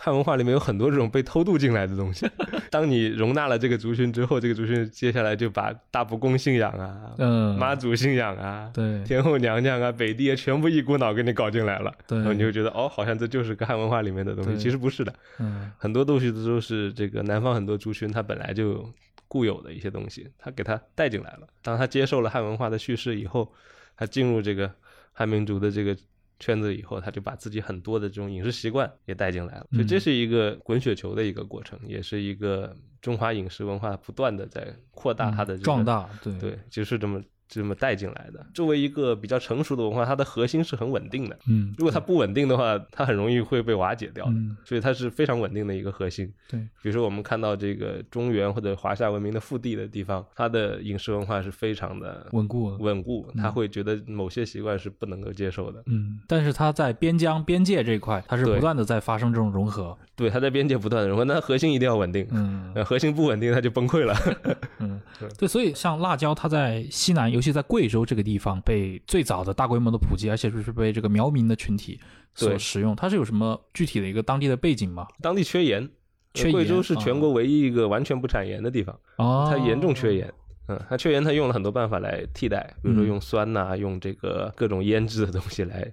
[0.00, 2.24] 汉文化里面有很多这种被偷渡进来的东西。
[2.70, 11.92] 当你容纳了这个族群之后，这个族群接下来就把大不公信仰啊、嗯，妈祖信仰啊、对天后娘娘啊、北帝啊，全部一股脑给你搞进来了。
[12.06, 15.12] 对然后你就觉得哦，好像这就是个汉文化里面的东西，其实不是的。
[15.40, 18.88] 嗯很多东西都是这个南方很多族群它本来就
[19.26, 21.48] 固有的一些东西，他给它带进来了。
[21.60, 23.52] 当他接受了汉文化的叙事以后，
[23.96, 24.70] 他进入这个
[25.12, 25.96] 汉民族的这个
[26.40, 29.66] 圈子以后，他就把自己很多的这种饮食习惯也带进来了。
[29.72, 35.84] 所以这是一个滚雪球的一个过程，也是一个中华饮食文化不断的在扩大它的、壮。
[35.84, 38.46] 大，对对，就是这么这么带进来的。
[38.52, 41.38] 作为一个比较成熟的文化，它的核心是很稳定的。
[41.48, 44.32] 嗯如果它不稳定的话，它很容易会被瓦解掉的。
[44.32, 46.32] 嗯所以它是非常稳定的一个核心。
[46.48, 55.82] 对，比如说我们看到这个中原或者华夏文明的腹地的地方，它的饮食文化是非常的稳固稳固，他会觉得某些习惯是不能够接受的。
[55.86, 59.96] 嗯，但是它在边疆边界这一块，它是不断的在发生这种融合。
[60.18, 62.26] 对，它在边界不断的融合，那核心一定要稳定。
[62.32, 64.14] 嗯 呃，核心不稳定，它就崩溃了。
[64.80, 65.00] 嗯，
[65.38, 72.00] 对，所以像辣椒，它在西南，尤其在贵州这个地方被最早的大规模的普及，而且是被这个苗民的群体
[72.34, 72.96] 所使用。
[72.96, 75.06] 它是有什么具体的一个当地的背景吗？
[75.22, 75.88] 当地缺盐，
[76.34, 80.34] 缺盐贵州是全国唯一一个完全不产盐的地方，哦，它严重缺盐。
[80.66, 85.90] 嗯，它缺盐，它用了很多办法来替代，比如说嗯用酸呐、用这个各种腌制的东西来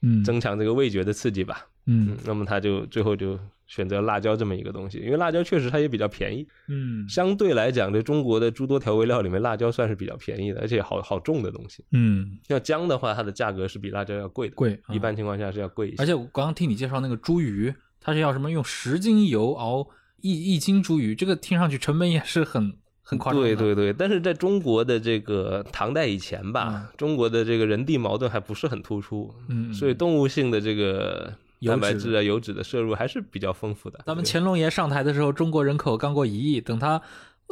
[0.00, 1.66] 嗯增强这个味觉的刺激吧。
[1.86, 2.08] 嗯。
[2.10, 7.08] 嗯，那么他就最后就选择辣椒这么一个东西，因为辣椒确实它也比较便宜，嗯。
[7.08, 11.84] 相对来讲，这中国的诸多调味料里面，辣椒算是比较便宜的，而且好好重的东西。
[11.92, 14.94] 嗯，要姜的话，它的价格是比辣椒要贵的，贵，啊。
[14.94, 16.02] 一般情况下是要贵一些。
[16.02, 19.86] 而且我刚刚听你介绍那个猪鱼，它是要什么用十斤油熬
[20.20, 23.40] 一一斤猪鱼，这个听上去成本也是很 很夸张。
[23.40, 34.00] 对对对，但是在中国的这个唐代以前吧，中国的这个人地矛盾还不是很突出，嗯，嗯，所以动物性的这个油蛋白质啊、油脂的摄入还是比较丰富的。
[34.06, 37.00] 咱们乾隆爷上台的时候，中国人口刚过一亿，等他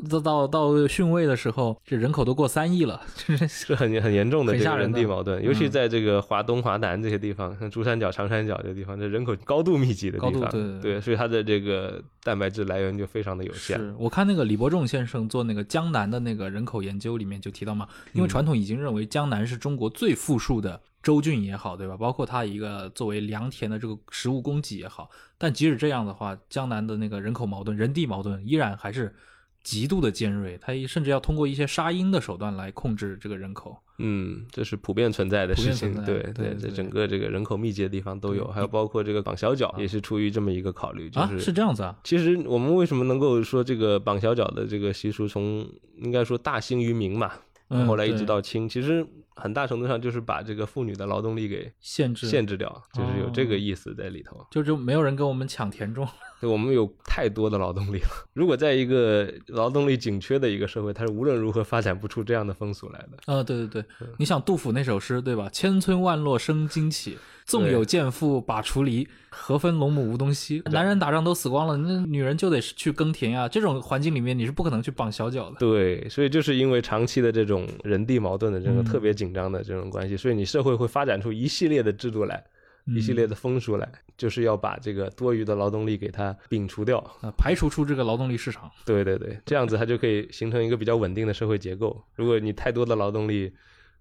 [0.08, 13.78] 到到到逊位的时候，这人口都过三亿了， 这是是很很严重的这个人地矛盾，尤其嗯在这个华东、华南这些地方，像珠三角、长三角这个地方，这人口高度密集的地方，高度对对对所以它的这个蛋白质来源就非常的有限。
[13.78, 21.96] 是我看那个李伯仲先生做那个江南的那个人口研究里面就提到嘛，因为传统已经认为江南是中国最富庶的州郡也好，对吧？
[21.96, 29.14] 包括它一个作为良田的这个食物供给也好，但即使这样的话，江南的那个人口矛盾、人地矛盾依然还是
[29.62, 33.76] 极度的尖锐，它甚至要通过一些杀婴的手段来控制这个人口。
[33.98, 41.96] 嗯，这是普遍存在的事情，对对对在整个这个人口密集的地方都有，还有包括这个绑小脚，也是出于这么一个考虑，就啊，是是这样子啊？
[42.02, 45.64] 其实我们为什么能够说这个绑小脚的这个习俗从
[45.98, 47.32] 应该说大兴于明嘛，
[47.68, 54.44] 嗯后来一直到清，其实很大程度上就是把这个妇女的劳动力给限制限制掉，就是有这个哦意思在里头。
[54.50, 56.08] 就就没有人跟我们抢田种。
[56.42, 58.08] 对，我们有太多的劳动力了。
[58.32, 63.10] 如果在一个劳动力紧缺的一个社会，它是无论如何发展不出这样的风俗来的。
[63.26, 65.48] 呃，对对对，嗯你想杜甫那首诗对吧？
[65.52, 70.60] 千村万落生荆起，纵有贱妇把锄犁，何分龙母无东西。
[70.72, 73.48] 男人打仗都死光了，那女人就得去耕田呀。
[73.48, 75.56] 这种环境里面，你是不可能去绑小脚的。
[75.60, 82.42] 对，所以就是因为长期的这种人地矛盾的这种嗯特别紧张的这种关系，所以你社会会发展出一系列的制度来，
[82.86, 86.98] 一系列的风俗来，就是要把这个多余的劳动力给它摒除掉。
[87.20, 88.70] 呃，排除出这个劳动力市场。
[88.84, 92.02] 对对对，这样子它就可以形成一个比较稳定的社会结构。
[92.14, 93.52] 如果你太多的劳动力，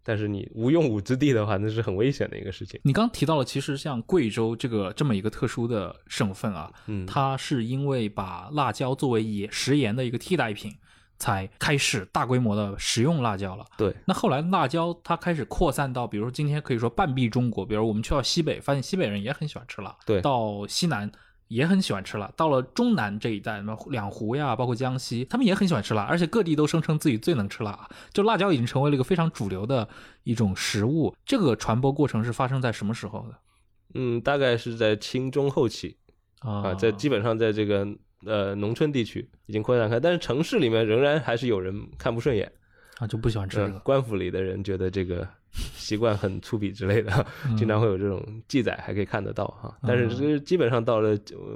[0.04, 2.80] 但是你无用武之地的话，那是很危险的一个事情。
[2.84, 10.74] 你刚提到了，其实像贵州这个这么一个特殊的省份啊，嗯，它是因为把辣椒作为盐食盐的一个替代品，
[11.22, 13.64] 才开始大规模的食用辣椒了。
[13.78, 21.12] 对，那后来辣椒它开始扩散到，比如说今天可以说半壁中国，比如我们去到西北，发现西北人也很喜欢吃辣，对到西南
[21.48, 22.32] 也很喜欢吃辣。
[22.36, 27.88] 到了中南这一带，什么两湖呀，包括江西，他们也很喜欢吃辣，而且各地都声称自己最能吃辣。
[28.12, 29.88] 就辣椒已经成为了一个非常主流的
[30.24, 31.16] 一种食物。
[31.24, 33.36] 这个传播过程是发生在什么时候的？
[33.94, 35.98] 嗯，大概是在清中后期
[36.40, 37.86] 啊，在基本上在这个
[38.26, 42.52] 呃农村地区已经扩散开，但是城市里面仍然还是有人看不顺眼
[43.00, 43.80] 啊，就不喜欢吃这个。
[43.80, 45.28] 官府里的人觉得这个。
[45.54, 47.26] 习惯很粗鄙之类的，
[47.58, 49.78] 经常会有这种记载，还可以看得到哈。
[49.86, 51.14] 但是这基本上到了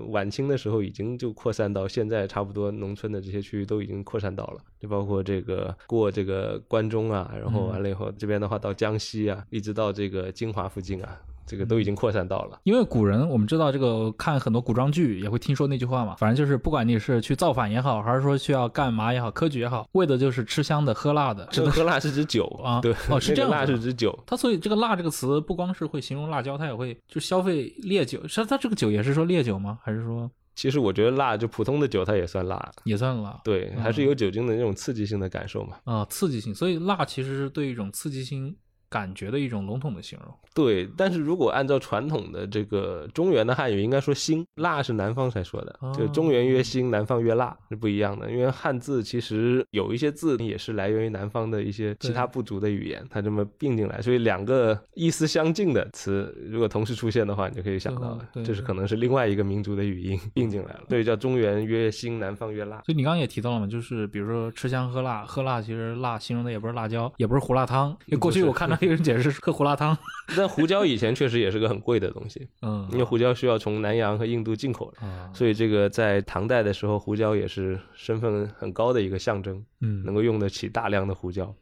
[0.09, 11.17] 晚清的时候，已经就扩散到现在，差不多农村的这些区域都已经扩散到了，就包括这个过这个关中啊，然后完了以后这边的话到江西啊，一直到这个金华附近啊。
[11.45, 21.47] 这个都已经扩散到了，因为古人我们知道，这个看很多古装剧也会听说那句话嘛，反正就是不管你是去造反也好，还是说需要干嘛也好，科举也好，为的就是吃香的、喝辣的。
[21.51, 24.17] 这个喝辣是指酒 啊，对，哦是这样，辣是指酒。
[24.25, 28.27] 它所以这个辣这个词不光是会形容辣椒，它也会就消费烈酒。
[28.27, 29.77] 是它这个酒也是说烈酒吗？
[29.83, 30.29] 还是说？
[30.55, 33.39] 其实我觉得辣就普通的酒它也算辣，也算辣。
[33.43, 35.75] 对，还是有酒精的那种刺激性的感受嘛。
[35.83, 38.55] 啊，刺激性，所以辣其实是对一种刺激性。
[38.89, 40.87] 感觉的一种笼统的形容，对。
[40.95, 48.31] 但是如果按照传统的这个中原的汉语，应该说辛辣是南方才说的，就中原曰辛，南方曰辣是不一样的。
[48.31, 60.83] 因为汉字其实有一些字也是来源于南方的一些其他部族的语言，它这么并进来，所以两个意思相近的词如果同时出现的话，你就可以想到，这是可能是另外一个民族的语音 并进来了。
[60.87, 62.81] 所以叫中原曰辛，南方曰辣。
[62.85, 67.89] 所以你刚刚也提到了嘛，就是比如说吃香喝辣，喝辣其实辣形容的也不是辣椒，也不是胡辣汤。
[68.05, 68.77] 因为过去我看到。
[68.85, 69.97] 有人解释是喝胡辣汤，
[70.37, 74.97] 但胡椒以前确实也是个很贵的东西，嗯，因为胡椒需要从南洋和印度进口的，
[75.33, 81.53] 所以这个在唐代的时候，胡椒也是身份很高的一个象征，嗯，能够用得起大量的胡椒。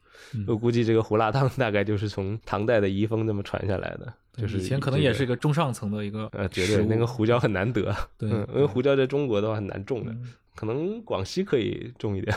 [0.47, 10.15] 我估计这个胡辣汤大概就是从唐代的遗风这么传下来的，就是以前可能也是一个中上层的一个，呃，绝对那个胡椒很难得，对，因为胡椒在中国的话很难种的。
[10.55, 12.35] 可能广西可以种一点，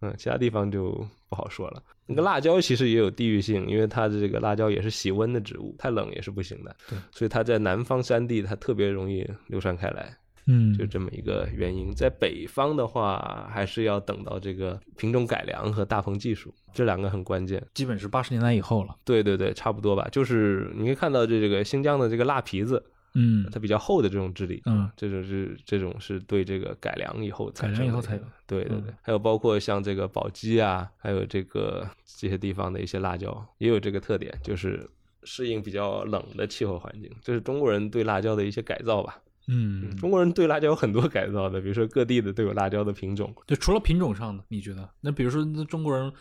[0.00, 0.90] 嗯，其他地方就
[1.28, 1.82] 不好说了。
[2.06, 6.74] 那个辣椒其实也有地域性，因为它的这个辣椒也是喜温的植物，太冷也是不行的。
[6.88, 11.92] 对，所以它在南方山地它特别容易流传开来，嗯，就这么一个原因。
[11.94, 18.96] 在北方的话，还是要等到这个品种改良和大棚技术这两个很关键，基本是八十年代以后了。
[19.04, 20.08] 对对对，差不多吧。
[20.10, 22.82] 就是你可以看到这这个新疆的这个辣皮子。
[23.14, 34.88] 嗯，它比较厚的这种质地，嗯，这种是这种是对这个改良以后改良以后才有，对对对，还有包括像这个宝鸡啊，还有这个这些地方的一些辣椒也有这个特点，就是
[35.24, 39.18] 适应比较冷的气候环境，这是中国人对辣椒的一些改造吧。
[39.48, 43.34] 嗯，中国人对辣椒有很多改造的，比如说各地的都有辣椒的品种。
[43.46, 44.88] 就除了品种上的，你觉得？
[45.00, 46.12] 那比如说那中国人。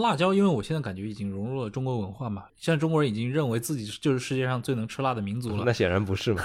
[0.00, 5.62] 辣椒，因为我现在感觉已经融入了中国文化嘛，现在中国人已经认为自己就是世界上最能吃辣的民族了。
[5.64, 6.42] 那显然不是嘛？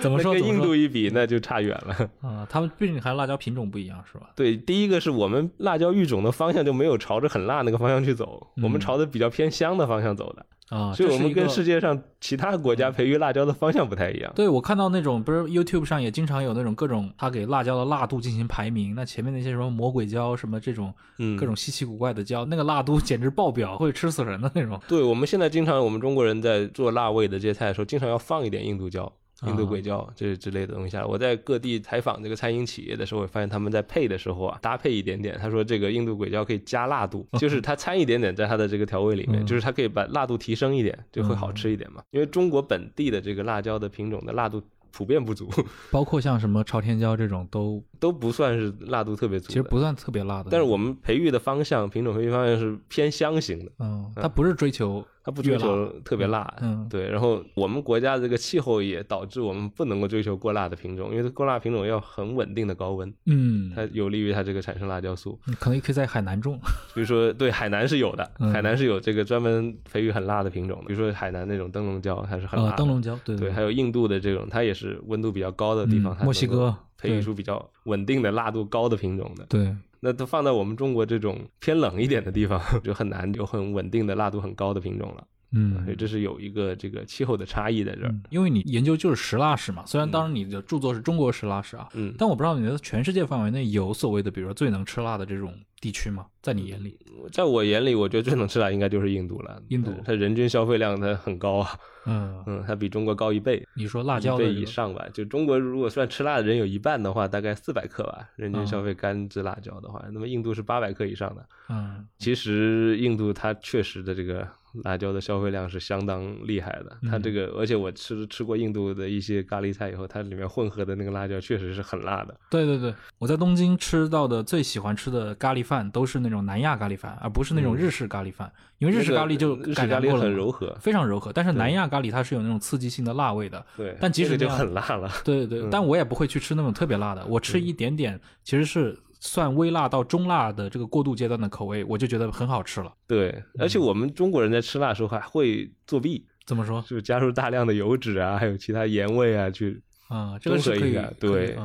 [0.00, 0.32] 怎么说？
[0.32, 2.10] 跟印度一比，那就差远了。
[2.20, 4.30] 啊，他们毕竟还辣椒品种不一样，是吧？
[4.34, 10.44] 对，第一个是我们辣椒育种的方向就没有朝着很辣那个方向去走，我们朝着比较偏香的方向走的。
[10.70, 14.32] 啊，所以我们跟世界上其他国家培育辣椒的方向不太一样。
[14.34, 24.80] 对，我看到那种不是 YouTube 上也经常有那种各种他给辣椒的辣度进行排名，那前面那些什么魔鬼椒什么这种，嗯，各种稀奇古怪的椒，那个辣度简直爆表，会吃死人的那种。
[24.88, 29.12] 对，我们现在经常我们中国人在做辣味的这些菜的时候，经常要放一点印度椒。
[29.46, 35.36] 印度鬼椒这之类的东西啊，我在各地采访这个餐饮企业的时候，我发现他们在配的时候啊，搭配一点点。
[35.40, 42.02] 他说这个印度鬼椒可以加辣度，就是 它掺一点点在它的这个调味里面，就是它可以把辣度提升一点，就会好吃一点嘛。
[42.12, 44.62] 因为中国本地的这个辣椒的品种的辣度
[44.92, 45.50] 普遍不足，
[45.90, 50.48] 包括像什么朝天椒这种都都不算是辣度特别足，其实不算特别辣的。
[50.50, 55.02] 但是我们培育的方向，品种培育方向是偏香型的，嗯，它不是追求。
[55.26, 57.08] 它不追求特别辣，嗯，对。
[57.08, 65.40] 然后我们国家这个气候也导致我们不能够追求过辣的品种，因为过辣品种要很稳定的高温，嗯，它有利于它这个产生辣椒素。
[65.58, 66.60] 可能也可以在海南种，
[66.94, 72.72] 比如说对海南是有的，海南是有这个专门培育很辣的品种，比如说海南那种灯笼椒，它是很辣。
[72.72, 73.50] 灯笼椒，对对。
[73.50, 76.76] 还有印度的这种，它也是温度比较高的地方，墨西哥
[77.08, 79.44] 培育出比较稳定的辣度高的品种的。
[79.46, 79.74] 对。
[80.00, 85.26] 那都放在我们中国这种偏冷一点的地方， 就很难有很稳定的辣度很高的品种了。
[85.54, 88.14] 嗯，所以这是有一个这个气候的差异在这儿。
[88.30, 96.26] 因为你研究就是食辣史嘛，虽然当然你的著作是中国食辣史啊，嗯，但我不知道你的全世界范围内有所谓的，比如说最能吃辣的这种地区吗？
[96.42, 96.98] 在你眼里？
[97.32, 99.62] 在我眼里，我觉得最能吃辣应该就是印度了。
[99.68, 101.70] 印度它人均消费量它很高啊，
[102.06, 103.66] 嗯嗯，它比中国高一倍。
[103.76, 105.06] 你说辣椒一倍以上吧？
[105.14, 111.46] 就中国如果算吃辣的人有一半的话，大概四百克吧，人均消费干制辣椒的话，那么印度是八百克以上的。
[111.70, 114.46] 嗯，其实印度它确实的这个。
[114.82, 116.96] 辣椒的消费量是相当厉害的。
[117.08, 122.34] 它这个，而且我吃吃过印度的一些咖喱菜以后，它里面混合的那个辣椒确实是很辣的。
[122.50, 131.32] 对对对，我在东京吃到的最喜欢吃的咖喱饭都是那种南亚咖喱饭，而不是那种日式咖喱饭，因为日式咖喱就改良过了很柔和，非常柔和。
[131.32, 133.64] 但是南亚咖喱它是有那种刺激性的辣味的。
[133.76, 135.10] 对，但即使就很辣了。
[135.24, 138.98] 对对对，但我也不会去吃那种特别辣的，我吃一点点，其实是。
[139.26, 142.92] 算微辣到中辣的这个过渡阶段的口味，我就觉得很好吃了。
[143.06, 146.82] 对，而且我们中国人在吃辣的时候还会作弊，怎么说？
[146.82, 151.00] 就是加入大量的油脂啊，还有其他盐味啊，去啊，这个是可以。
[151.18, 151.56] 对。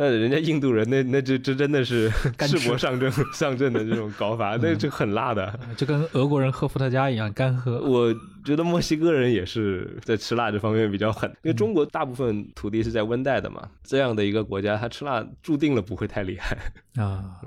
[0.00, 7.80] 那人家印度人那那这这真的是 赤膊上阵上阵的这种搞法，那就很辣的，就跟俄国人喝伏特加一样干喝。
[7.80, 16.56] 我觉得墨西哥人也是在吃辣这方面比较狠，因为中国大部分土地是在温带的嘛，这样的一个国家，他吃辣注定了不会太厉害
[17.02, 17.40] 啊。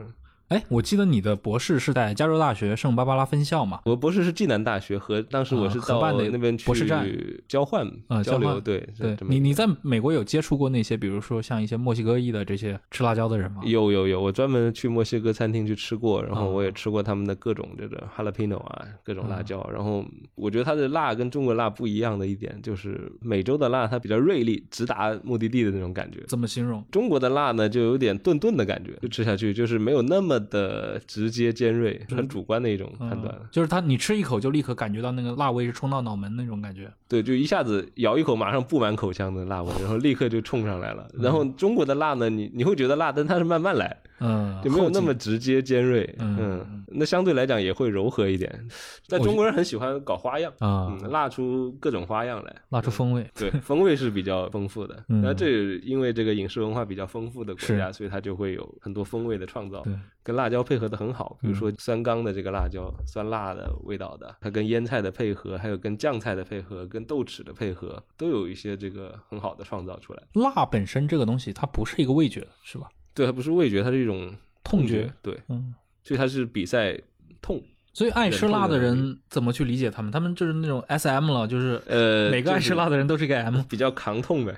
[0.51, 3.79] 哎，我记得你的博士是在加州大学圣巴巴拉分校嘛？
[3.85, 7.09] 我博士是暨南大学和当时我是到那边博士站
[7.47, 9.15] 交换啊交流，对对。
[9.29, 13.61] 你你在美国有接触过那些，比如说像一些墨西哥裔的这些吃辣椒的人吗？
[13.63, 19.65] 有有有，我专门去墨西哥餐厅去吃过，然后我也吃过他们的各种这个 jalapeno 啊，各种辣椒。
[19.71, 20.03] 然后
[20.35, 26.21] 我觉得它的辣跟中国辣不一样的一点就是，美洲的辣它比较锐利，直达目的地的那种感觉。
[26.27, 26.83] 怎么形容？
[26.91, 31.01] 中国的辣呢，就有点钝钝的感觉，就吃下去就是没有那么的。
[31.07, 36.89] 直接尖锐，很主观的一种判断，就是它，你吃一口就立刻感觉到那个辣味是冲到脑门那种感觉。
[37.07, 41.09] 对，就一下子咬一口，马上布满口腔的辣味，然后立刻就冲上来了。
[41.19, 43.97] 然后中国的辣呢，你你会觉得辣，但它是慢慢来。
[44.21, 48.67] 嗯，就没有那么直接尖锐，嗯，那相对来讲也会柔和一点。
[49.09, 53.27] 但中国人很喜欢搞花样啊，辣出各种花样来，辣出风味。
[53.33, 55.03] 对， 风味是比较丰富的。
[55.07, 59.83] 那这因为这个饮食文化比较丰富的国家，所以它就会有很多风味的创造，
[60.23, 61.37] 跟辣椒配合的很好。
[61.41, 70.21] 比如说酸缸的这个辣椒，酸辣的味道的，它跟腌菜的配合，还有跟酱菜的配合，跟豆豉的配合，都有一些这个很好的创造出来。
[70.33, 72.87] 辣本身这个东西，它不是一个味觉，是吧？
[73.13, 74.33] 对，它不是味觉，它是一种
[74.63, 75.11] 痛觉。
[75.21, 76.97] 对，嗯，所以它是比赛
[77.41, 77.61] 痛。
[77.93, 80.09] 所以爱吃辣的人怎么去理解他们？
[80.09, 84.55] 他们就是那种 S M 了，就是呃，每个爱吃辣的人都是一个 M，比较扛痛呗，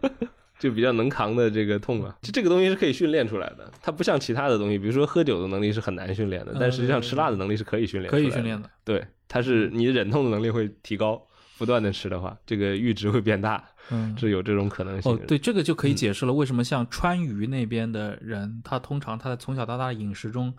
[0.60, 2.14] 就比较能扛的这个痛啊。
[2.20, 8.68] 就这个东西是可以训练出来的，它不像其他的东西，比如说喝酒的能力是很难训练的，但实际上吃辣的能力是可以训练，可以训练的。
[8.84, 11.26] 对，它是你忍痛的能力会提高，
[11.58, 13.64] 不断的吃的话，这个阈值会变大。
[13.90, 15.12] 嗯， 是有这种可能性。
[15.12, 20.54] 哦，对，这个就可以解释了为什么像川渝那边的人，他通常他在从小到大的饮食中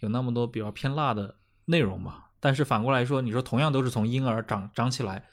[0.00, 1.34] 有那么多比较偏辣的
[1.64, 2.24] 内容嘛。
[2.40, 5.24] 但是反过来说，你说同样都是从婴儿长长起来，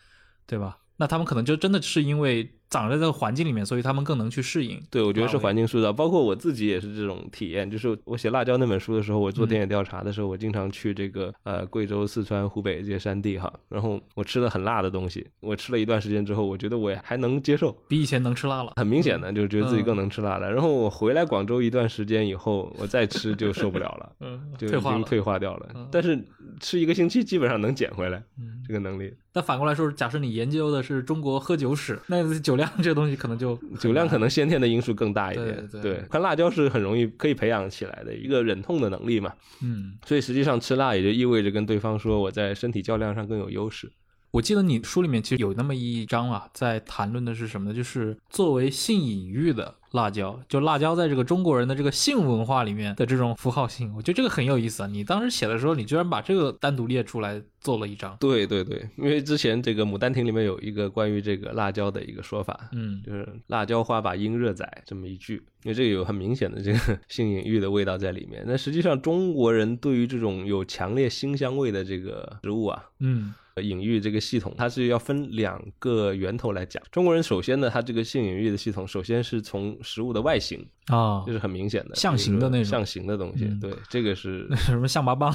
[0.47, 0.78] 对吧？
[0.97, 2.51] 那他们可能就真的是因为。
[2.82, 4.82] 长在这个环境里面，所以他们更能去适应。
[4.89, 7.69] 对，我觉得是环境塑造，包括我自己也是这种体验。
[7.69, 18.73] 就是我写辣椒那本书的时候，我做田野调查的时候，我经常去这个呃贵州、四川、湖北这些山地哈，然后我吃了很辣的东西，我吃了一段时间之后，我觉得我还能接受，比以前能吃辣了。
[18.76, 20.51] 很明显的，就是觉得自己更能吃辣了。
[20.51, 25.67] 然后我回来广州一段时间以后，我再吃就受不了了， 嗯，就已经退化掉了。
[25.91, 26.23] 但是
[26.59, 28.23] 吃一个星期基本上能捡回来，
[28.67, 29.13] 这个能力。
[29.32, 35.70] 但反过来说，假设你研究的是中国喝酒史，那酒量这个东西可能就酒量可能先天的因素更大一点。
[35.82, 39.34] 对，看辣椒是很容易可以培养起来的一个忍痛的能力嘛。
[39.63, 43.91] 嗯，所以实际上吃辣也就意味着跟对方说我在身体较量上更有优势。
[44.36, 47.74] 我记得你书里面其实有那么一章啊，在谈论的是什么呢？
[47.74, 54.88] 就是作为性隐喻的辣椒，就辣椒在这个中国人的这个性文化里面的这种符号性，我觉得这个很有意思啊。
[54.88, 58.18] 你当时写的时候，你居然把这个单独列出来做了一章。
[58.20, 68.44] 对对对，因为之前这个《牡丹亭》里面有一个关于这个辣椒的一个说法，嗯，就是辣椒花把阴热宰这么一句，因为这个有很明显的这个 性隐喻的味道在里面。
[68.46, 73.34] 那实际上中国人对于这种有强烈腥香味的这个食物啊，嗯。
[73.62, 76.82] 隐喻这个系统，它是要分两个源头来讲。
[76.91, 83.45] 中国人首先呢，他这个性隐喻的系统，首先是从食物的外形啊，就是很明显的象形的那种象形的东西。
[83.62, 85.34] 对，这个是什么象拔蚌。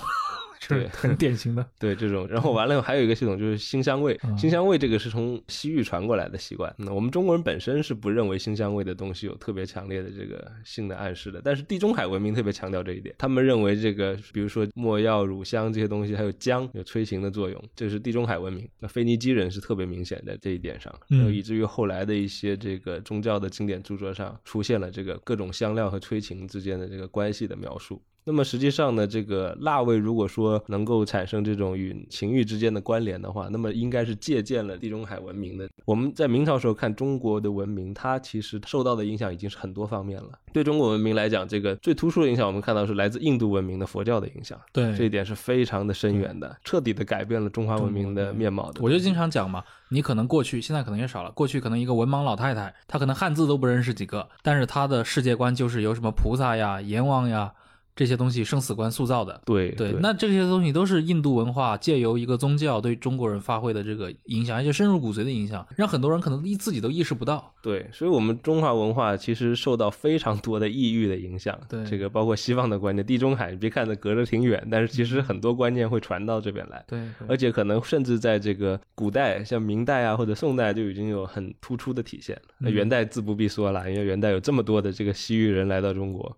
[0.68, 1.66] 对，很典型的。
[1.80, 6.72] 对这种，然后完了还有一个系统就是腥香味，腥香味这个是从西域传过来的习惯。
[6.78, 18.68] 那我们中国人本身是不认为腥香味的东西有特别强烈的这个性的暗示的，但是地中海文明特别强调这一点，他们认为这个比如说墨药、乳香这些东西，还有姜有催情的作用，这是地中海文明。
[18.78, 28.00] 那腓尼基人是特别明显的这一点上，然后以至于后来的一些这个宗教的经典著作上出现了这个各种香料和催情之间的这个关系的描述。
[28.24, 35.68] 那么实际上呢，这个辣味如果说能够产生这种与情欲之间的关联的话，那么应该是借鉴了地中海文明的。
[35.84, 40.30] 我们在明朝时候看中国的文明，它其实受到的影响已经是很多方面了。
[40.52, 44.60] 对中国文明来讲，这个最突出的影响，我们看到是来自印度文明的佛教的影响。
[44.72, 48.80] 对这一点是非常的深远的，彻底的改变了中华文明的面貌的。
[48.82, 51.30] 我就经常讲嘛，你可能过去，现在可能也少了。
[51.32, 57.52] 过去可能一个文盲老太太，她可能汉字都不认识几个，但是她的世界观就是由什么菩萨呀、阎王呀
[58.00, 59.38] 这些东西生死观塑造的。
[59.44, 67.52] 对对，那这些东西都是印度文化借由一个宗教对中国人发挥的这个影响，而且深入骨髓的影响，让很多人可能一自己都意识不到。
[67.60, 71.54] 对，所以，我们中华文化其实受到非常多的异域的影响。
[71.68, 76.82] 对这个包括西方的观念，地中海，你别看它隔着挺远，但是其实很多观念会传到这边来。
[76.88, 76.98] 对，
[77.28, 82.42] 而且可能甚至在这个古代，像明代啊或者宋代就已经有很突出的体现了。
[82.56, 86.34] 那元代自不必说了，因为元代有这么多的这个西域人来到中国，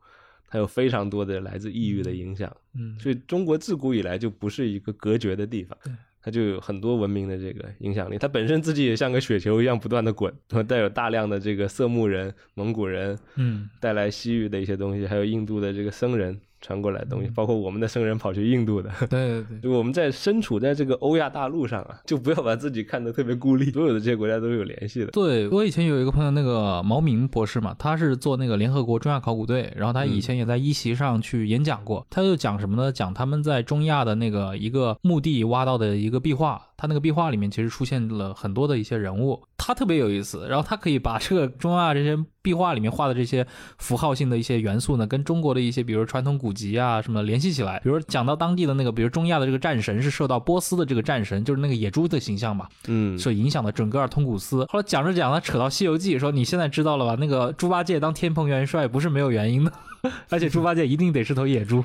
[0.52, 2.54] 还有非常多的来自异域的影响。
[2.74, 5.90] 嗯，所以中国自古以来就不是一个隔绝的地方对，
[6.20, 8.18] 它就有很多文明的这个影响力。
[8.18, 10.30] 它本身自己也像个雪球一样不断的滚，
[10.68, 18.88] 带有大量的这个色目人、蒙古人嗯，带来西域的一些东西，还有印度的这个僧人传过来的东西，包括我们的僧人跑去印度的。
[19.00, 19.60] 对对对。
[19.60, 25.06] 就我们在身处在这个欧亚大陆上啊，就不要把自己看得特别孤立，所有的这些国家都是有联系的。
[25.08, 32.06] 对我以前有一个朋友，那个毛明博士嘛，他是做那个联合国中亚考古队，然后他以前也在一席上去演讲过。
[32.08, 32.92] 他就讲什么呢？
[32.92, 40.46] 讲他们在中亚的那个一个墓地挖到的一个壁画，他那个壁画里面其实出现了很多的一些人物，他特别有意思。
[40.48, 43.46] 然后他可以把这个中亚这些壁画里面画的这些
[43.78, 47.78] 符号性的一些元素呢，跟中国的一些比如传统古籍啊什么联系起来。
[47.84, 54.66] 比如讲到当地的那个，比如中亚的这个战神是受到波斯的这个战神，就是那个野猪的形象嘛，嗯，所影响的准格尔通古斯。
[54.68, 57.16] 后来讲着讲着扯到《西游记》，说你现在知道了吧？
[57.20, 59.72] 那个猪八戒当天蓬元帅不是没有原因的，
[60.28, 61.84] 而且猪八戒一定得是头野猪。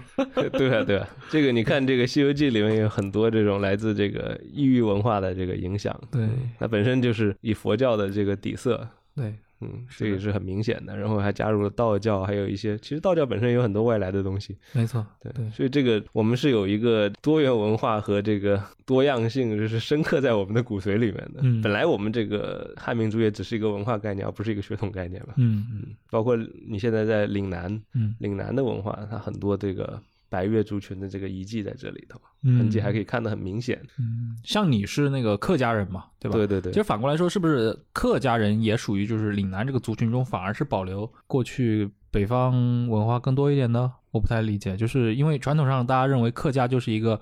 [0.53, 10.95] 对啊，对啊，这个你看，这个《西游记》里面有很多这种来自这个异域文化的这个影响，对它本身就是以佛教的这个底色，对，嗯，这也是很明显的。
[10.95, 21.41] 然后还加入了道教，还有一些，其实道教本身有很多外来的东西，没错，对，对所以这个我们是有一个多元文化和这个多样性，就是深刻在我们的骨髓里面的。
[21.41, 25.33] 嗯本来我们这个汉民族也只是一个文化概念，而不是一个血统概念嘛。
[25.35, 33.81] 嗯嗯，包括你现在在岭南，嗯岭南的文化，它很多这个白越族群的这个遗迹在这里头，嗯，痕迹还可以看得很明显。
[33.97, 36.37] 嗯，像你是那个客家人嘛，对吧？
[36.37, 43.93] 对对对其实反过来说，是不是客家人也属于就是岭南这个族群中，反而是保留过去北方文化更多一点呢？
[44.11, 47.19] 我不太理解，就是因为传统上大家认为客家就是一个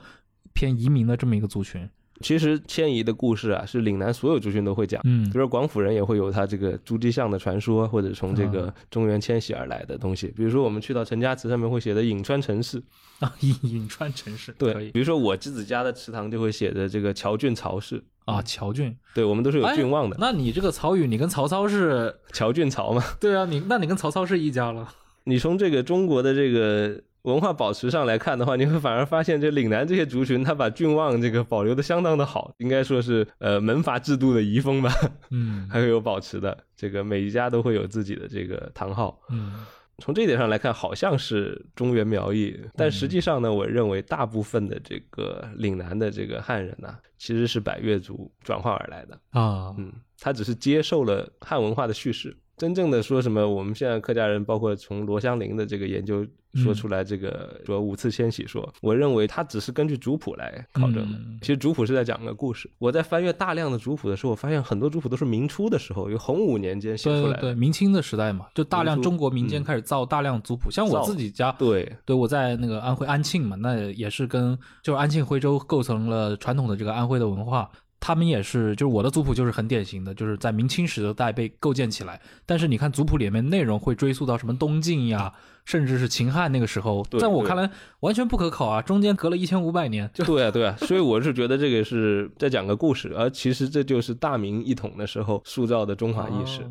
[0.53, 1.89] 偏移民的这么一个族群。
[2.21, 5.01] 其实迁移的故事啊，是岭南所有族群都会讲。
[5.03, 10.27] 嗯比如说广府人也会有他这个朱玑巷的传说，或者从这啊个中原迁徙而来的东西。
[10.27, 12.81] 比如说我们去到陈家祠上面会写的颍川陈氏，
[13.19, 18.95] 啊，颍颍川陈氏，对比如说我自己家的祠堂就会写的这个乔郡曹氏，啊，乔俊。
[19.13, 22.15] 对我们都是有郡望的，那你这个曹禺，你跟曹操是？
[22.31, 23.03] 乔俊曹吗。
[23.19, 24.87] 对啊，你那你跟曹操是一家了。
[25.25, 34.93] 你从这个中国的这个文化保持上来看的话，你会反而发现这岭南这些族群，他把郡望这个保留的相当的好，应该说是呃门阀制度的遗风吧，
[35.31, 36.57] 嗯 还会有保持的。
[36.75, 39.19] 这个每一家都会有自己的这个堂号。
[39.29, 39.65] 嗯
[39.99, 49.17] 从这一点上来看，好像是中原苗裔，但实际上呢，我认为大部分的这个岭南的这个汉人呢、其实是百越族转化而来的。
[49.29, 52.35] 啊，嗯，他只是接受了汉文化的叙事。
[52.57, 61.17] 真正的说什么，我们现在客家人，包括从罗香林的这个研究说出来，这个说五次迁徙说，我认为他只是根据族谱来考证的。
[61.17, 62.69] 嗯其实族谱是在讲个故事。
[62.79, 67.41] 我在翻阅大量的族谱的时候，我发现很多族谱都是明初的时候，有洪武年间写出来的。
[67.41, 77.69] 对对对，明清的时代嘛，就大量中国民间嗯开始造大量族谱，像我自己家，对对我在那个安徽安庆嘛，那也是跟就是安庆徽州构成了传统的这个安徽的文化。
[78.05, 82.21] 他们也是，就是我的族谱就是很典型的，就是在明清时代被构建起来。
[82.45, 85.33] 但是你看族谱里面内容会追溯到什么东晋呀，
[85.65, 87.67] 甚至是秦汉那个时候，在我看来
[88.01, 90.07] 完全不可考啊，中间隔了一千五百年。
[90.13, 96.61] 就对啊，对啊，所以我是觉得这个是在讲个故事，而其实这就是大明一统的时候塑造的中华意识。
[96.61, 96.69] 哦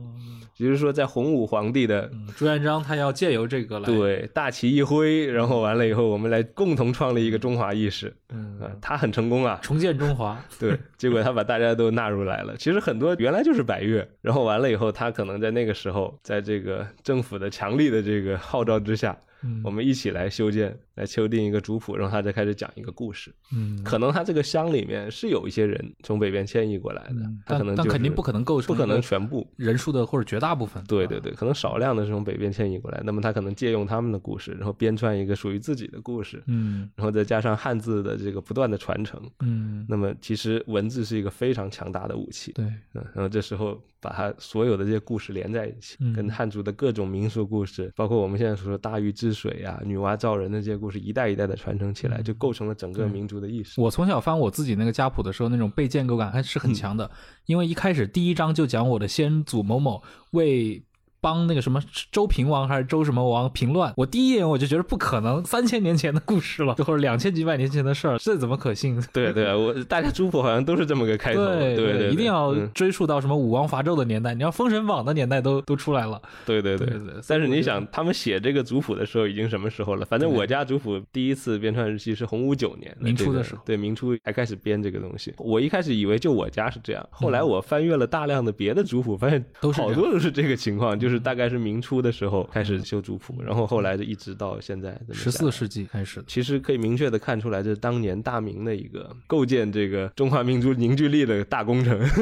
[0.56, 8.14] 也就是说，在洪武皇帝的嗯朱元璋他要借由这个来，对大旗一挥，然后完了以后，我们来共同创立一个中华意识。
[8.32, 10.40] 嗯啊，他很成功啊，重建中华。
[10.58, 12.56] 对，结果他把大家都纳入来了。
[12.56, 23.34] 其实很多原来就是百越，然后完了以后，他可能在那个时候，在这个政府的强力的这个号召之下，嗯我们一起来修建，来修订一个族谱，然后他再开始讲一个故事。
[23.52, 29.46] 嗯，可能他这个乡里面是有一些人从北边迁移过来的，他可能、就是、但肯定不可能构成不可能全部。
[29.56, 30.82] 人数的或者绝大部分。
[30.84, 42.52] 对对对，可能少量的是从北边迁移过来，那么他可能借用他们的故事，然后编撰一个属于自己的故事，嗯然后再加上汉字的这个不断的传承，嗯，那么其实文字是一个非常强大的武器。
[42.52, 42.64] 对，
[42.94, 53.80] 嗯，然后这时候把它所有的这些故事连在一起，嗯跟汉族的各种民俗故事，包括我们现在所说大禹治水啊、女娲造人的这些故事，一代一代的传承起来，就构成了整个民族的意识。
[53.80, 57.10] 我从小翻我自己那个家谱的时候，那种被建构感还是很强的，
[57.46, 60.02] 因为一开始第一章就讲我的先祖某某
[60.32, 60.82] 为。
[61.24, 61.80] 帮那个什么
[62.12, 69.02] 周平王还是周什么王平乱，我第一眼我就觉得不可能，三千年前的故事了， 或者两千几百年前的事儿，这怎么可信？
[69.10, 76.20] 对对，我大家族谱好像都是这么个开头，对对对，一定要嗯追溯到什么武王伐纣的年代，你要封神榜的年代都都出来了。
[76.44, 80.04] 对对对对对但是你想，他们写这个族谱的时候已经什么时候了？
[80.04, 85.32] 反正我家族谱第一次编撰日期是洪武九年，明初的时候对，明初才开始编这个东西。
[85.38, 102.00] 我一开始以为就我家是这样，后来我翻阅了大量的别的族谱，发现嗯都是好多都是这个情况，就是大概是明初的时候开始修族谱，然后后来就一直到现在十四世纪开始，其实可以明确的看出来，这是当年大明的一个构建这个中华民族凝聚力的大工程。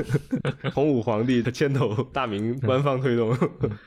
[0.75, 3.37] 洪武皇帝的牵头，大明官方推动。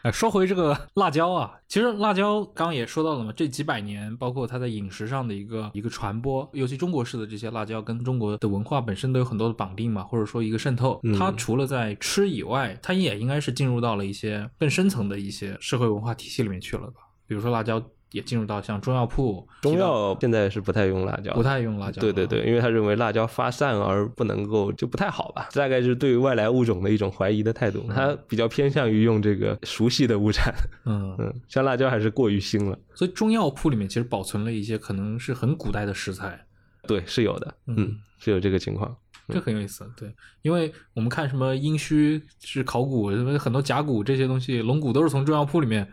[0.04, 11.00] 哎，说回这个辣椒啊，其实辣椒刚刚也说到了嘛，这几百年，包括它在饮食上的一个一个传播，尤其中国式的这些辣椒跟中国的文化本身都有很多的绑定嘛，或者说一个渗透。
[11.04, 17.02] 嗯它除了在吃以外，它也应该是进入到了一些更深层的一些社会文化体系里面去了吧？
[17.28, 27.86] 比如说辣椒也进入到像中药铺，中药现在是不太用辣椒，不太用辣椒，对对，对，因为他认为辣椒发散而不能够就不太好吧，大概是对于外来物种的一种怀疑的态度。
[27.92, 30.54] 他比较偏向于用这个熟悉的物产，
[30.86, 32.78] 嗯，嗯，像辣椒还是过于腥了。
[32.94, 36.46] 所以中药铺里面其实保存了一些可能是很古代的食材，
[36.88, 38.96] 对，是有的，嗯嗯，是有这个情况。
[39.28, 45.88] 这很有意思，对，因为我们看什么殷墟是考古，什么很多甲骨这些东西，龙骨都是从中药铺里面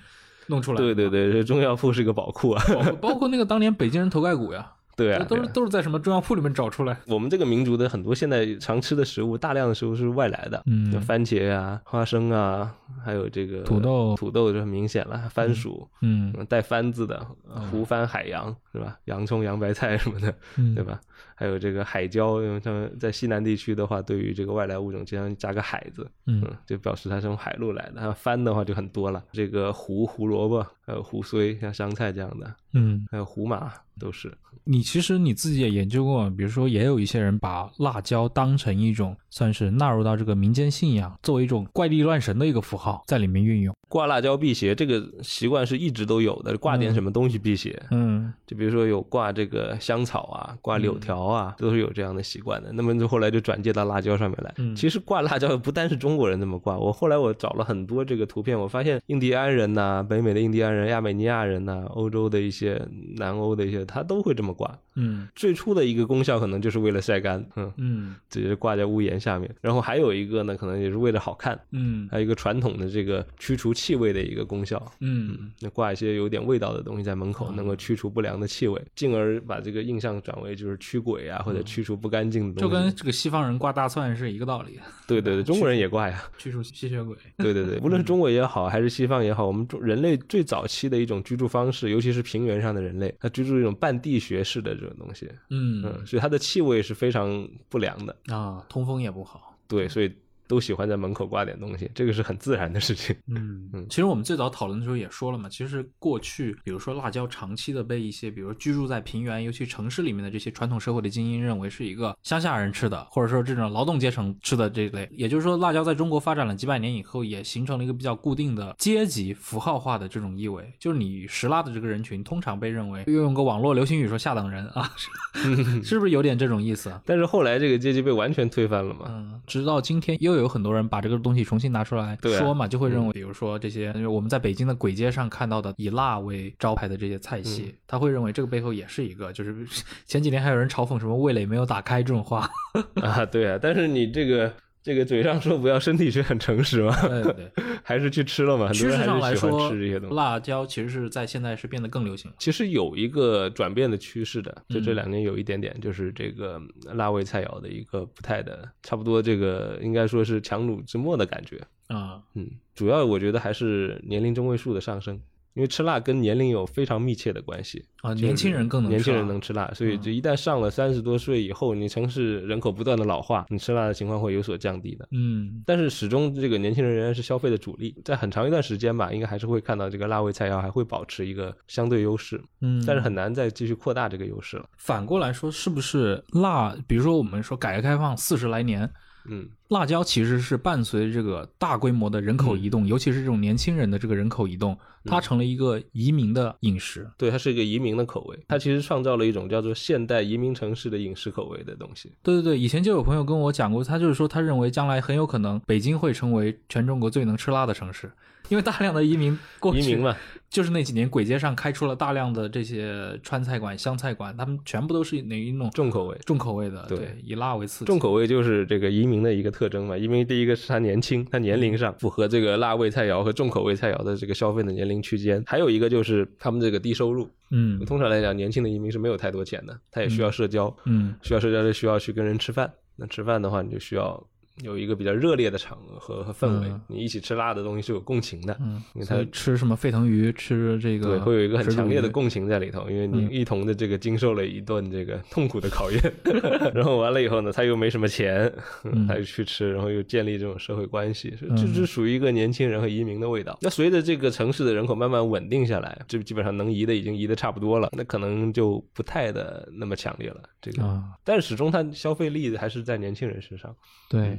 [0.49, 2.63] 弄出来的，对对对，这中药铺是个宝库啊。
[3.01, 17.27] 包括那个当年北京人头盖骨呀， 对啊，这都是啊都是在什么中药铺里面找出来，我们这个民族的很多现在常吃的食物，大量的食物是外来的，嗯番茄啊、花生啊，还有这个土豆土豆就很明显了，番薯，嗯嗯带番字的
[17.71, 18.99] 胡番、海洋是吧？
[19.07, 21.01] 洋葱、洋白菜什么的，嗯，对吧？
[21.35, 28.01] 还有这个海椒，因为他们在西南地区的话，对于这个外来物种经常加个海字，嗯嗯，就表示它是从海路来的。
[28.01, 34.33] 还有番的话就很多了，这个胡胡萝卜，还有胡荽，像香菜这样的，嗯，还有胡麻都是。
[34.65, 52.71] 你其实你自己也研究过，比如说也有一些人把辣椒当成一种算是纳入到这个民间信仰，作为一种怪力乱神的一个符号在里面运用，挂辣椒辟邪这个习惯是一直都有的，挂点什么东西辟邪，嗯就比如说有挂这个香草啊，挂柳条啊，都是有这样的习惯的。
[52.75, 54.53] 那么就后来就转介到辣椒上面来。
[54.59, 64.79] 嗯其实挂辣椒不单是中国人这么挂，我后来我找了很多这个图片，我发现印第安人呐、北美的印第安人、亚美尼亚人呐、欧洲的一些南欧的一些，他都会这么挂。
[64.95, 69.53] 嗯最初的一个功效可能就是为了晒干，嗯，嗯直接挂在屋檐下面。
[69.61, 74.83] 然后还有一个呢，可能也是为了好看，嗯还有一个传统的这个驱除气味的一个功效。
[75.01, 82.77] 嗯那挂一些有点味道的东西在门口，哦能够驱除不良的气味，进而把这个印象转为就是驱鬼啊，或者驱除不干净的就东西。
[82.77, 86.23] 就跟这个西方人挂大蒜是一个道理，对对对， 中国人也挂呀。
[86.39, 87.17] 驱除吸血鬼。
[87.39, 98.17] 对对对， 无论是中国也好，还是西方也好，我们中人类最早期的一种居住方式，尤其是平原上的人类，他居住一种半地穴式的这种东西，嗯嗯，所以它的气味是非常不良的。
[98.27, 99.57] 啊，通风也不好。
[99.69, 100.15] 对，所以
[100.53, 103.17] 都喜欢在门口挂点东西，这个是很自然的事情。
[103.27, 115.09] 嗯嗯其实我们最早讨论的时候也说了嘛，其实过去比如说辣椒长期的被一些比如居住在平原，尤其城市里面的这些传统社会的精英认为是一个乡下人吃的，或者说这种劳动阶层吃的这一类。
[115.13, 124.93] 也就是说，辣椒在中国发展了几百年以后，也形成了一个比较固定的阶级符号化的这种意味，就是你食辣的这个人群，通常被认为又用个网络流行语说下等人啊，
[125.33, 127.01] 是 是不是有点这种意思啊？
[127.07, 129.07] 但是后来这个阶级被完全推翻了嘛？
[129.09, 137.75] 嗯，直到今天又有很多人把这个东西重新拿出来说嘛，就会认为，比如说这些我们在北京的簋街上看到的以辣为招牌的这些菜系，嗯。
[137.87, 139.67] 他会认为这个背后也是一个，就是
[140.07, 142.49] 前几年还有人嘲讽什么味蕾没有打开这种话，
[143.03, 144.53] 啊，对啊，但是你这个
[144.83, 147.53] 这个嘴上说不要，身体却很诚实嘛，对对对，
[147.85, 148.67] 还是去吃了嘛？
[148.69, 150.15] 很多人趋势上来还是喜欢说吃这些东，西。
[150.17, 152.37] 辣椒其实是在现在是变得更流行了。
[152.39, 156.61] 其实有一个转变的趋势的，就这嗯两年有一点点，就是这个
[156.95, 161.61] 辣味菜肴的一个不太的，差不多这个应该说是强弩之末的感觉。
[161.89, 165.21] 啊、嗯，主要我觉得还是年龄中位数的上升。
[165.55, 175.07] 因为吃辣跟年龄有非常密切的关系啊，年轻人更能年轻人能吃辣，所以嗯就一旦上了三十多岁以后，你城市人口不断的老化，你吃辣的情况会有所降低的。
[175.13, 184.65] 嗯但是始终这个年轻人仍然是消费的主力，在很长一段时间吧，应该还是会看到这个辣味菜肴还会保持一个相对优势，嗯，但是很难再继续扩大这个优势了。
[184.79, 186.75] 反过来说，是不是辣？
[186.87, 188.91] 比如说我们说改革开放四十来年，
[189.27, 197.09] 嗯，辣椒其实是伴随这个大规模的人口移动，尤其是这种年轻人的这个人口移动，它成了一个移民的饮食。
[197.17, 202.13] 对，它是一个移民的口味，它其实创造了一种叫做现代移民城市的饮食口味的东西。
[202.23, 208.11] 对对对，以前就有朋友跟我讲过，他就是说他认为将来很有可能北京会成为全中国最能吃辣的城市，
[208.53, 210.15] 因为大量的移民过去移民嘛，
[210.51, 216.19] 就是那几年鬼街上开出了大量的这些川菜馆、湘菜馆，他们全部都是哪一种重口味。
[216.27, 217.87] 重口味的，对对，以辣为刺激。
[217.87, 219.97] 重口味就是这个移民的一个特征嘛。
[219.97, 225.43] 因为第一个是他年轻，他年龄上符合这个辣味菜肴和重口味菜肴的这个消费的年龄区间。
[225.47, 227.27] 还有一个就是他们这个低收入。
[227.53, 232.71] 嗯通常来讲，年轻的移民是没有太多钱的，他也需要社交，嗯需要社交就需要去跟人吃饭。
[232.97, 234.23] 那吃饭的话，你就需要
[234.61, 238.57] 有一个比较热烈的场合和和氛围，嗯你一起吃辣的东西是有共情的。
[238.61, 246.01] 嗯，因为它所以吃什么沸腾鱼，吃这个对，会有一个很强烈的共情在里头，因为你嗯一同的这个经受了一顿这个痛苦的考验，
[246.75, 248.53] 然后完了以后呢，他又没什么钱，
[248.85, 253.59] 嗯他就去吃，然后又建立这种社会关系，这是属于一个年轻人和移民的味道。
[253.63, 260.43] 那随着这个城市的人口慢慢稳定下来，这基本上能移的已经移的差不多了，那可能就不太的那么强烈了。
[260.61, 263.75] 这个，啊，但是始终它消费力还是在年轻人身上。
[264.09, 264.39] 对，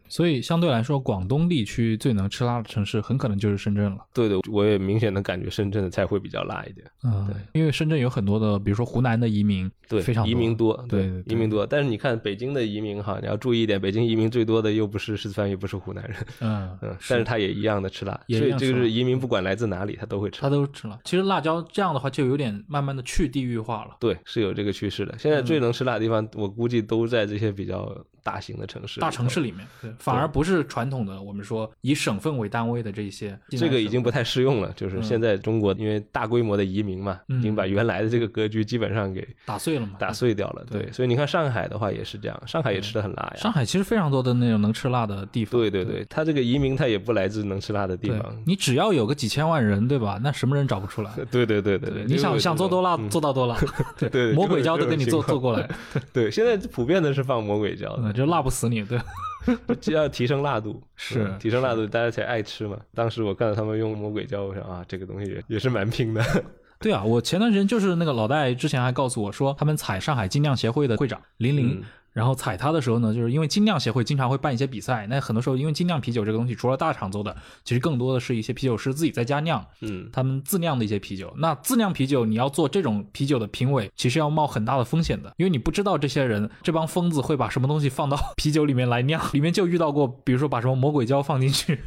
[0.11, 4.05] 所以相对来说，广东地区最能吃辣的城市很可能就是深圳了。
[4.13, 6.85] 对的，我也明显的感觉深圳的菜会比较辣一点。
[7.03, 11.65] 嗯，对，因为深圳有很多的，比如说湖南的移民，对，非常移民多，对移民多。
[11.65, 20.49] 但是你看北京的移民哈，你要注意一点，北京移民最多的又不是四川，也不是湖南人，嗯嗯，但是他也一样的吃辣，所以这个也一样吃辣是移民不管来自哪里，他都会吃他。
[20.49, 20.99] 都吃了。
[21.03, 23.95] 其实辣椒这样的话，就有点慢慢的去地域化了。
[23.99, 25.17] 对，是有这个趋势的。
[25.17, 27.89] 现在最能吃辣的地方，我估计都在这些比较
[28.21, 28.99] 大型的城市。
[28.99, 29.41] 大城市。
[29.41, 33.37] 里面，对，反而不是传统的我们说以省份为单位的这些。
[33.49, 39.93] 这个已经不太适用了，就是嗯现在中国因为大规模的移民嘛，嗯已经把原来的这个格局基本上给打碎了嘛。
[39.99, 40.65] 打碎掉了。
[40.69, 43.35] 对对，所以你看上海的话也是这样，上海也吃的很辣呀。
[43.35, 45.59] 上海其实非常多的那种能吃辣的地方。
[45.59, 48.35] 对对对，他这个移民他也不来自能吃辣的地方。
[48.45, 50.19] 你只要有个几千万人，对吧？
[50.23, 51.11] 那什么人找不出来？
[51.31, 53.57] 对对对对对，你想想做多辣嗯做到多辣，
[53.97, 55.69] 对对， 魔鬼椒都给你做做过来，
[56.11, 58.99] 对，现在普遍的是放魔鬼椒嗯，的，就辣不死你，对。
[59.81, 62.77] 就要提升辣度，是嗯提升辣度，大家才爱吃嘛。
[62.93, 66.23] 当时我看到他们用魔鬼椒，我想啊，这个东西也也是蛮拼的。
[66.79, 71.79] 对啊，我前段时间就是那个老戴之前还告诉我说，他们采上海精酿协会的会长林林。
[71.79, 71.83] 嗯
[72.13, 81.33] 然后踩它的时候呢，就是因为精酿协会经常会办一些比赛，那很多时候因为精酿啤酒这个东西，除了大厂做的，其实更多的是一些啤酒师自己在家酿，嗯，他们自酿的一些啤酒。
[81.37, 91.79] 那自酿啤酒，你要做这种啤酒的评委，其实要冒很大的风险的，因为你不知道这些人这帮疯子会把什么东西放到 啤酒里面来酿，里面就遇到过，比如说把什么魔鬼椒放进去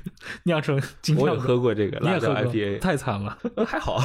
[0.45, 3.99] 酿成精酿我也酿，喝过这个你也喝过 IPA， 太惨了， 还好，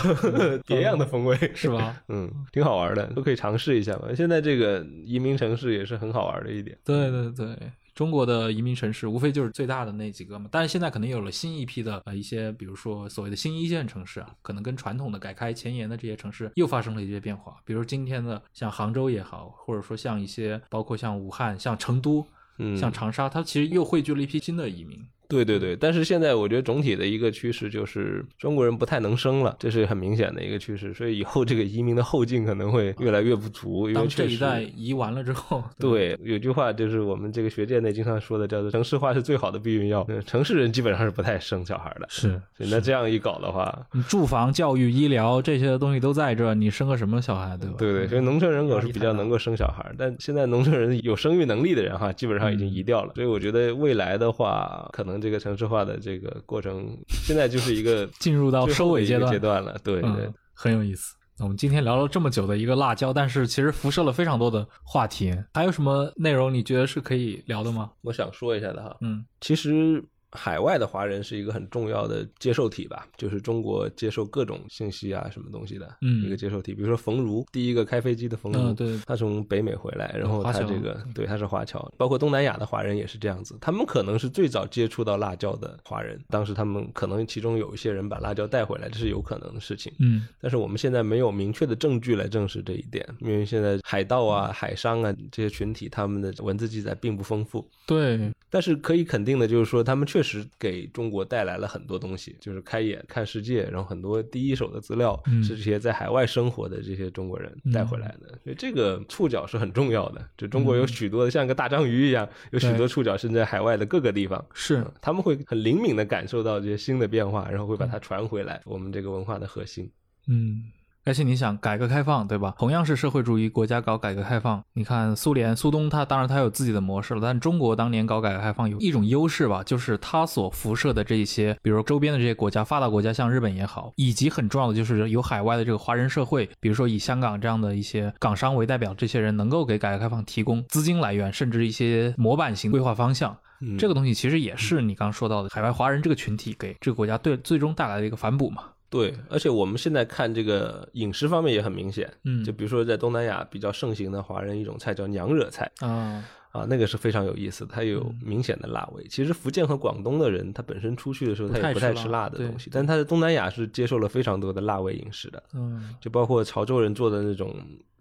[0.66, 1.38] 别样的风味。
[1.56, 1.96] 是吧？
[2.10, 4.14] 嗯，挺好玩的，都可以尝试一下嘛。
[4.16, 6.78] 现在这个移民城市也是很好玩的一点。
[6.84, 22.26] 对对对，中国的移民城市无非就是最大的那几个嘛，但是现在可能有了新一批的呃一些，比如说所谓的新一线城市啊，可能跟传统的改开前沿的这些城市又发生了一些变化，比如今天的像杭州也好，或者说像一些包括像武汉、像成都、
[22.58, 25.06] 嗯，像长沙，它其实又汇聚了一批新的移民。
[25.30, 34.40] 对对对，但是现在我觉得总体的一个趋势就是中国人不太能生了，这是很明显的一个趋势，所以以后这个移民的后劲可能会越来越不足，因为当这一。
[34.40, 40.06] 代移完了之后， 对，有句话就是我们这个学界内经常说的，叫做“城市化是最好的避孕药”。
[40.10, 47.76] 嗯城市人基本上是不太生小孩的，是那这样一搞的话，你住房、教育、医疗这些东西都在这儿，你生个什么小孩，对吧？
[47.78, 53.14] 对对，所以农村人口是比较能够生小孩，但现在农村人有生育能力的人哈，基本上已经移掉了。
[53.16, 59.40] 所以我觉得未来的话，可能这个城市化的这个过程，现在就是一个 进入到收尾阶段阶。
[59.40, 59.78] 段了。
[59.84, 61.16] 对对嗯，很有意思。
[61.38, 65.34] 那我们今天聊了这么久的一个辣椒，但是其实辐射了非常多的话题。
[65.54, 67.92] 还有什么内容你觉得是可以聊的吗？
[68.02, 76.74] 我想说一下的哈，嗯其实海外的华人是一个很重要的接受体吧，就是中国接受各种信息啊，什么东西的嗯一个接受体。
[76.74, 89.92] 比如说冯如，第一个开飞机的冯如，嗯对他从北美回来，然后他这个对他是华侨，包括东南亚的华人也是这样子，他们可能是最早接触到辣椒的华人，当时他们可能其中有一些人把辣椒带回来，这是有可能的事情。
[90.00, 97.68] 嗯但是我们现在没有明确的证据来证实这一点，因为现在海盗啊、海商啊这些群体，他们的文字记载并不丰富。
[97.86, 110.30] 对，但是可以肯定的就是说，他们确确实给中国带来了很多东西，就是开眼看世界，然后很多第一手的资料嗯是这些在海外生活的这些中国人带回来的，所以这个触角是很重要的。
[110.38, 119.90] 就中国有许多的像个大章鱼一样，有许多触角伸在海外的各个地方，是嗯他们会很灵敏的感受到这些新的变化，然后会把它传回来，我们这个文化的核心。
[120.28, 120.66] 嗯，
[121.06, 122.54] 而且你想，改革开放对吧？
[122.60, 143.36] 同样是社会主义国家搞改革开放，你看苏联、苏东，它当然它有自己的模式了，但中国当年搞改革开放有一种优势吧，就是它所辐射的这一些，比如周边的这些国家，发达国家像日本也好，以及很重要的就是有海外的这个华人社会，比如说以香港这样的一些港商为代表，这些人能够给改革开放提供资金来源，甚至一些模板型规划方向。
[143.62, 148.64] 嗯这个东西其实也是你刚刚说到的海外华人这个群体给这个国家对最终带来的一个反哺嘛。
[148.90, 159.06] 对，而且我们现在看这个饮食方面也很明显，嗯就比如说在东南亚比较盛行的华人一种菜叫娘惹菜啊，啊，那个是非常有意思的，它有嗯明显的辣味。
[159.08, 167.56] 其实福建和广东的人他本身出去的时候他也不太吃辣的东西，但他在东南亚是接受了非常多的辣味饮食的，嗯就包括潮州人做的那种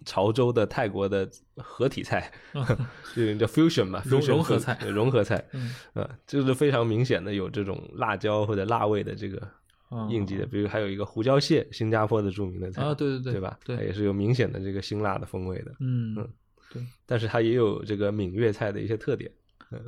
[0.06, 2.32] 潮州的泰国的合体菜，
[3.14, 9.42] 就叫 fusion 嘛， 融合菜对融合菜，嗯啊，就是非常明显的有这种辣椒或者辣味的这个
[9.88, 13.58] 啊印记的，比如还有一个胡椒蟹，新加坡的著名的菜啊，对对对，对吧？
[13.64, 16.28] 它对，也是有明显的这个辛辣的风味的，嗯嗯
[16.72, 19.30] 对但是它也有这个闽粤菜的一些特点。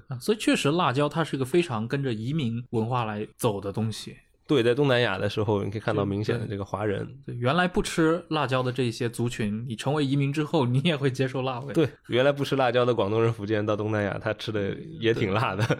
[0.09, 4.15] 啊，所以确实辣椒它是一个非常跟着移民文化来走的东西。
[4.51, 11.73] 对，在东南亚的时候，你可以看到明显的这个华人，对，原来不吃辣椒的这些族群，你成为移民之后，你也会接受辣味。
[11.73, 15.65] 对，原来不吃辣椒的广东人、福建到东南亚，他吃的也挺辣的。
[15.65, 15.77] 对，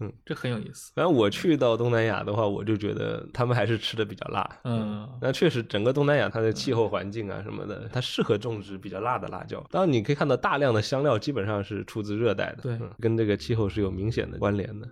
[0.00, 0.90] 嗯，这很有意思。
[0.94, 4.48] 反正我去到东南亚的话，我就觉得他们还是吃的比较辣。
[4.64, 9.62] 嗯那确实，整个东南亚它的气候环境啊什么的，它适合种植比较辣的辣椒。
[9.70, 14.88] 当然，你可以看到大量的香料基本上是出自热带的，对嗯跟这个气候是有明显的关联的。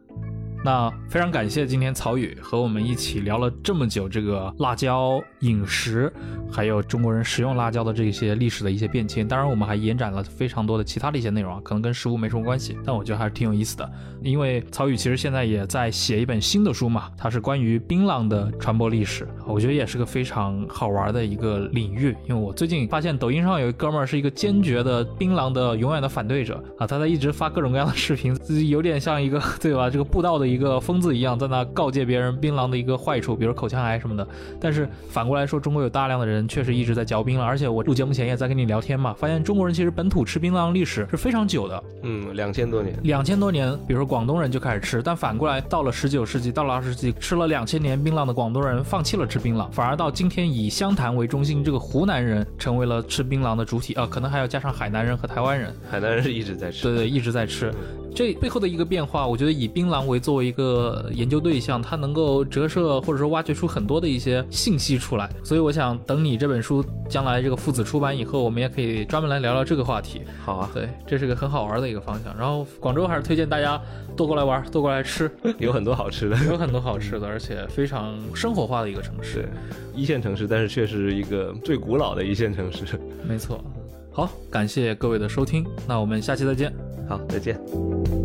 [0.65, 6.13] 那非常感谢今天曹宇和我们一起聊了这么久这个辣椒饮食，
[6.53, 9.27] 还有中国人食用辣椒的这些历史的一些变迁。
[9.27, 13.91] 当然，我们还延展了非常多的其他的一些内容啊，可能跟食物没什么关系，但我觉得还是挺有意思的。
[14.23, 22.17] 因为曹宇其实现在也在写一本新的书嘛，它是关于槟榔的传播历史，我觉得也是个非常好玩的一个领域。
[22.29, 29.91] 因为我最近发现抖音上有一哥们儿是一个坚决的槟榔的永远的反对者啊，他在一直发各种各样的视频，自己有点像一个 对吧？
[29.91, 34.27] 这个布道的一个疯子一样，在那告诫别人槟榔的一个坏处，比如口腔癌什么的。
[34.61, 42.97] 但是反过来说，中国有大量的人确实一直在嚼槟榔，而且我录节目前也在跟你聊天嘛，发现中国人其实本土吃槟榔历史是非常久的，嗯，两千多年。
[43.03, 56.83] 两千多年，比如说广东人就开始吃，但反过来到了十九世纪，到了二十世纪，吃了两千年槟榔的广东人放弃了吃槟榔，反而到今天以湘潭为中心，这个湖南人成为了吃槟榔的主体啊，可能还要加上海南人和台湾人，海南人是一直在吃。
[56.83, 57.73] 对对，一直在吃。
[58.15, 65.31] 这背后的一个变化，我觉得以槟榔为作为一个研究对象，它能够折射或者说挖掘出很多的一些信息出来。
[65.45, 70.23] 所以我想，等你这本书将来这个父子出版以后，我们也可以专门来聊聊这个话题。
[70.45, 72.37] 好啊，对，这是个很好玩的一个方向。
[72.37, 73.81] 然后广州还是推荐大家
[74.17, 76.37] 多过来玩，多过来吃， 有很多好吃的。
[76.51, 79.49] 有很多好吃的，而且非常生活化的一个城市是。
[79.95, 82.99] 一线城市，但是却是一个最古老的一线城市。
[83.29, 83.63] 没错。
[84.11, 86.73] 好，感谢各位的收听，那我们下期再见。
[87.09, 88.22] 好，再见。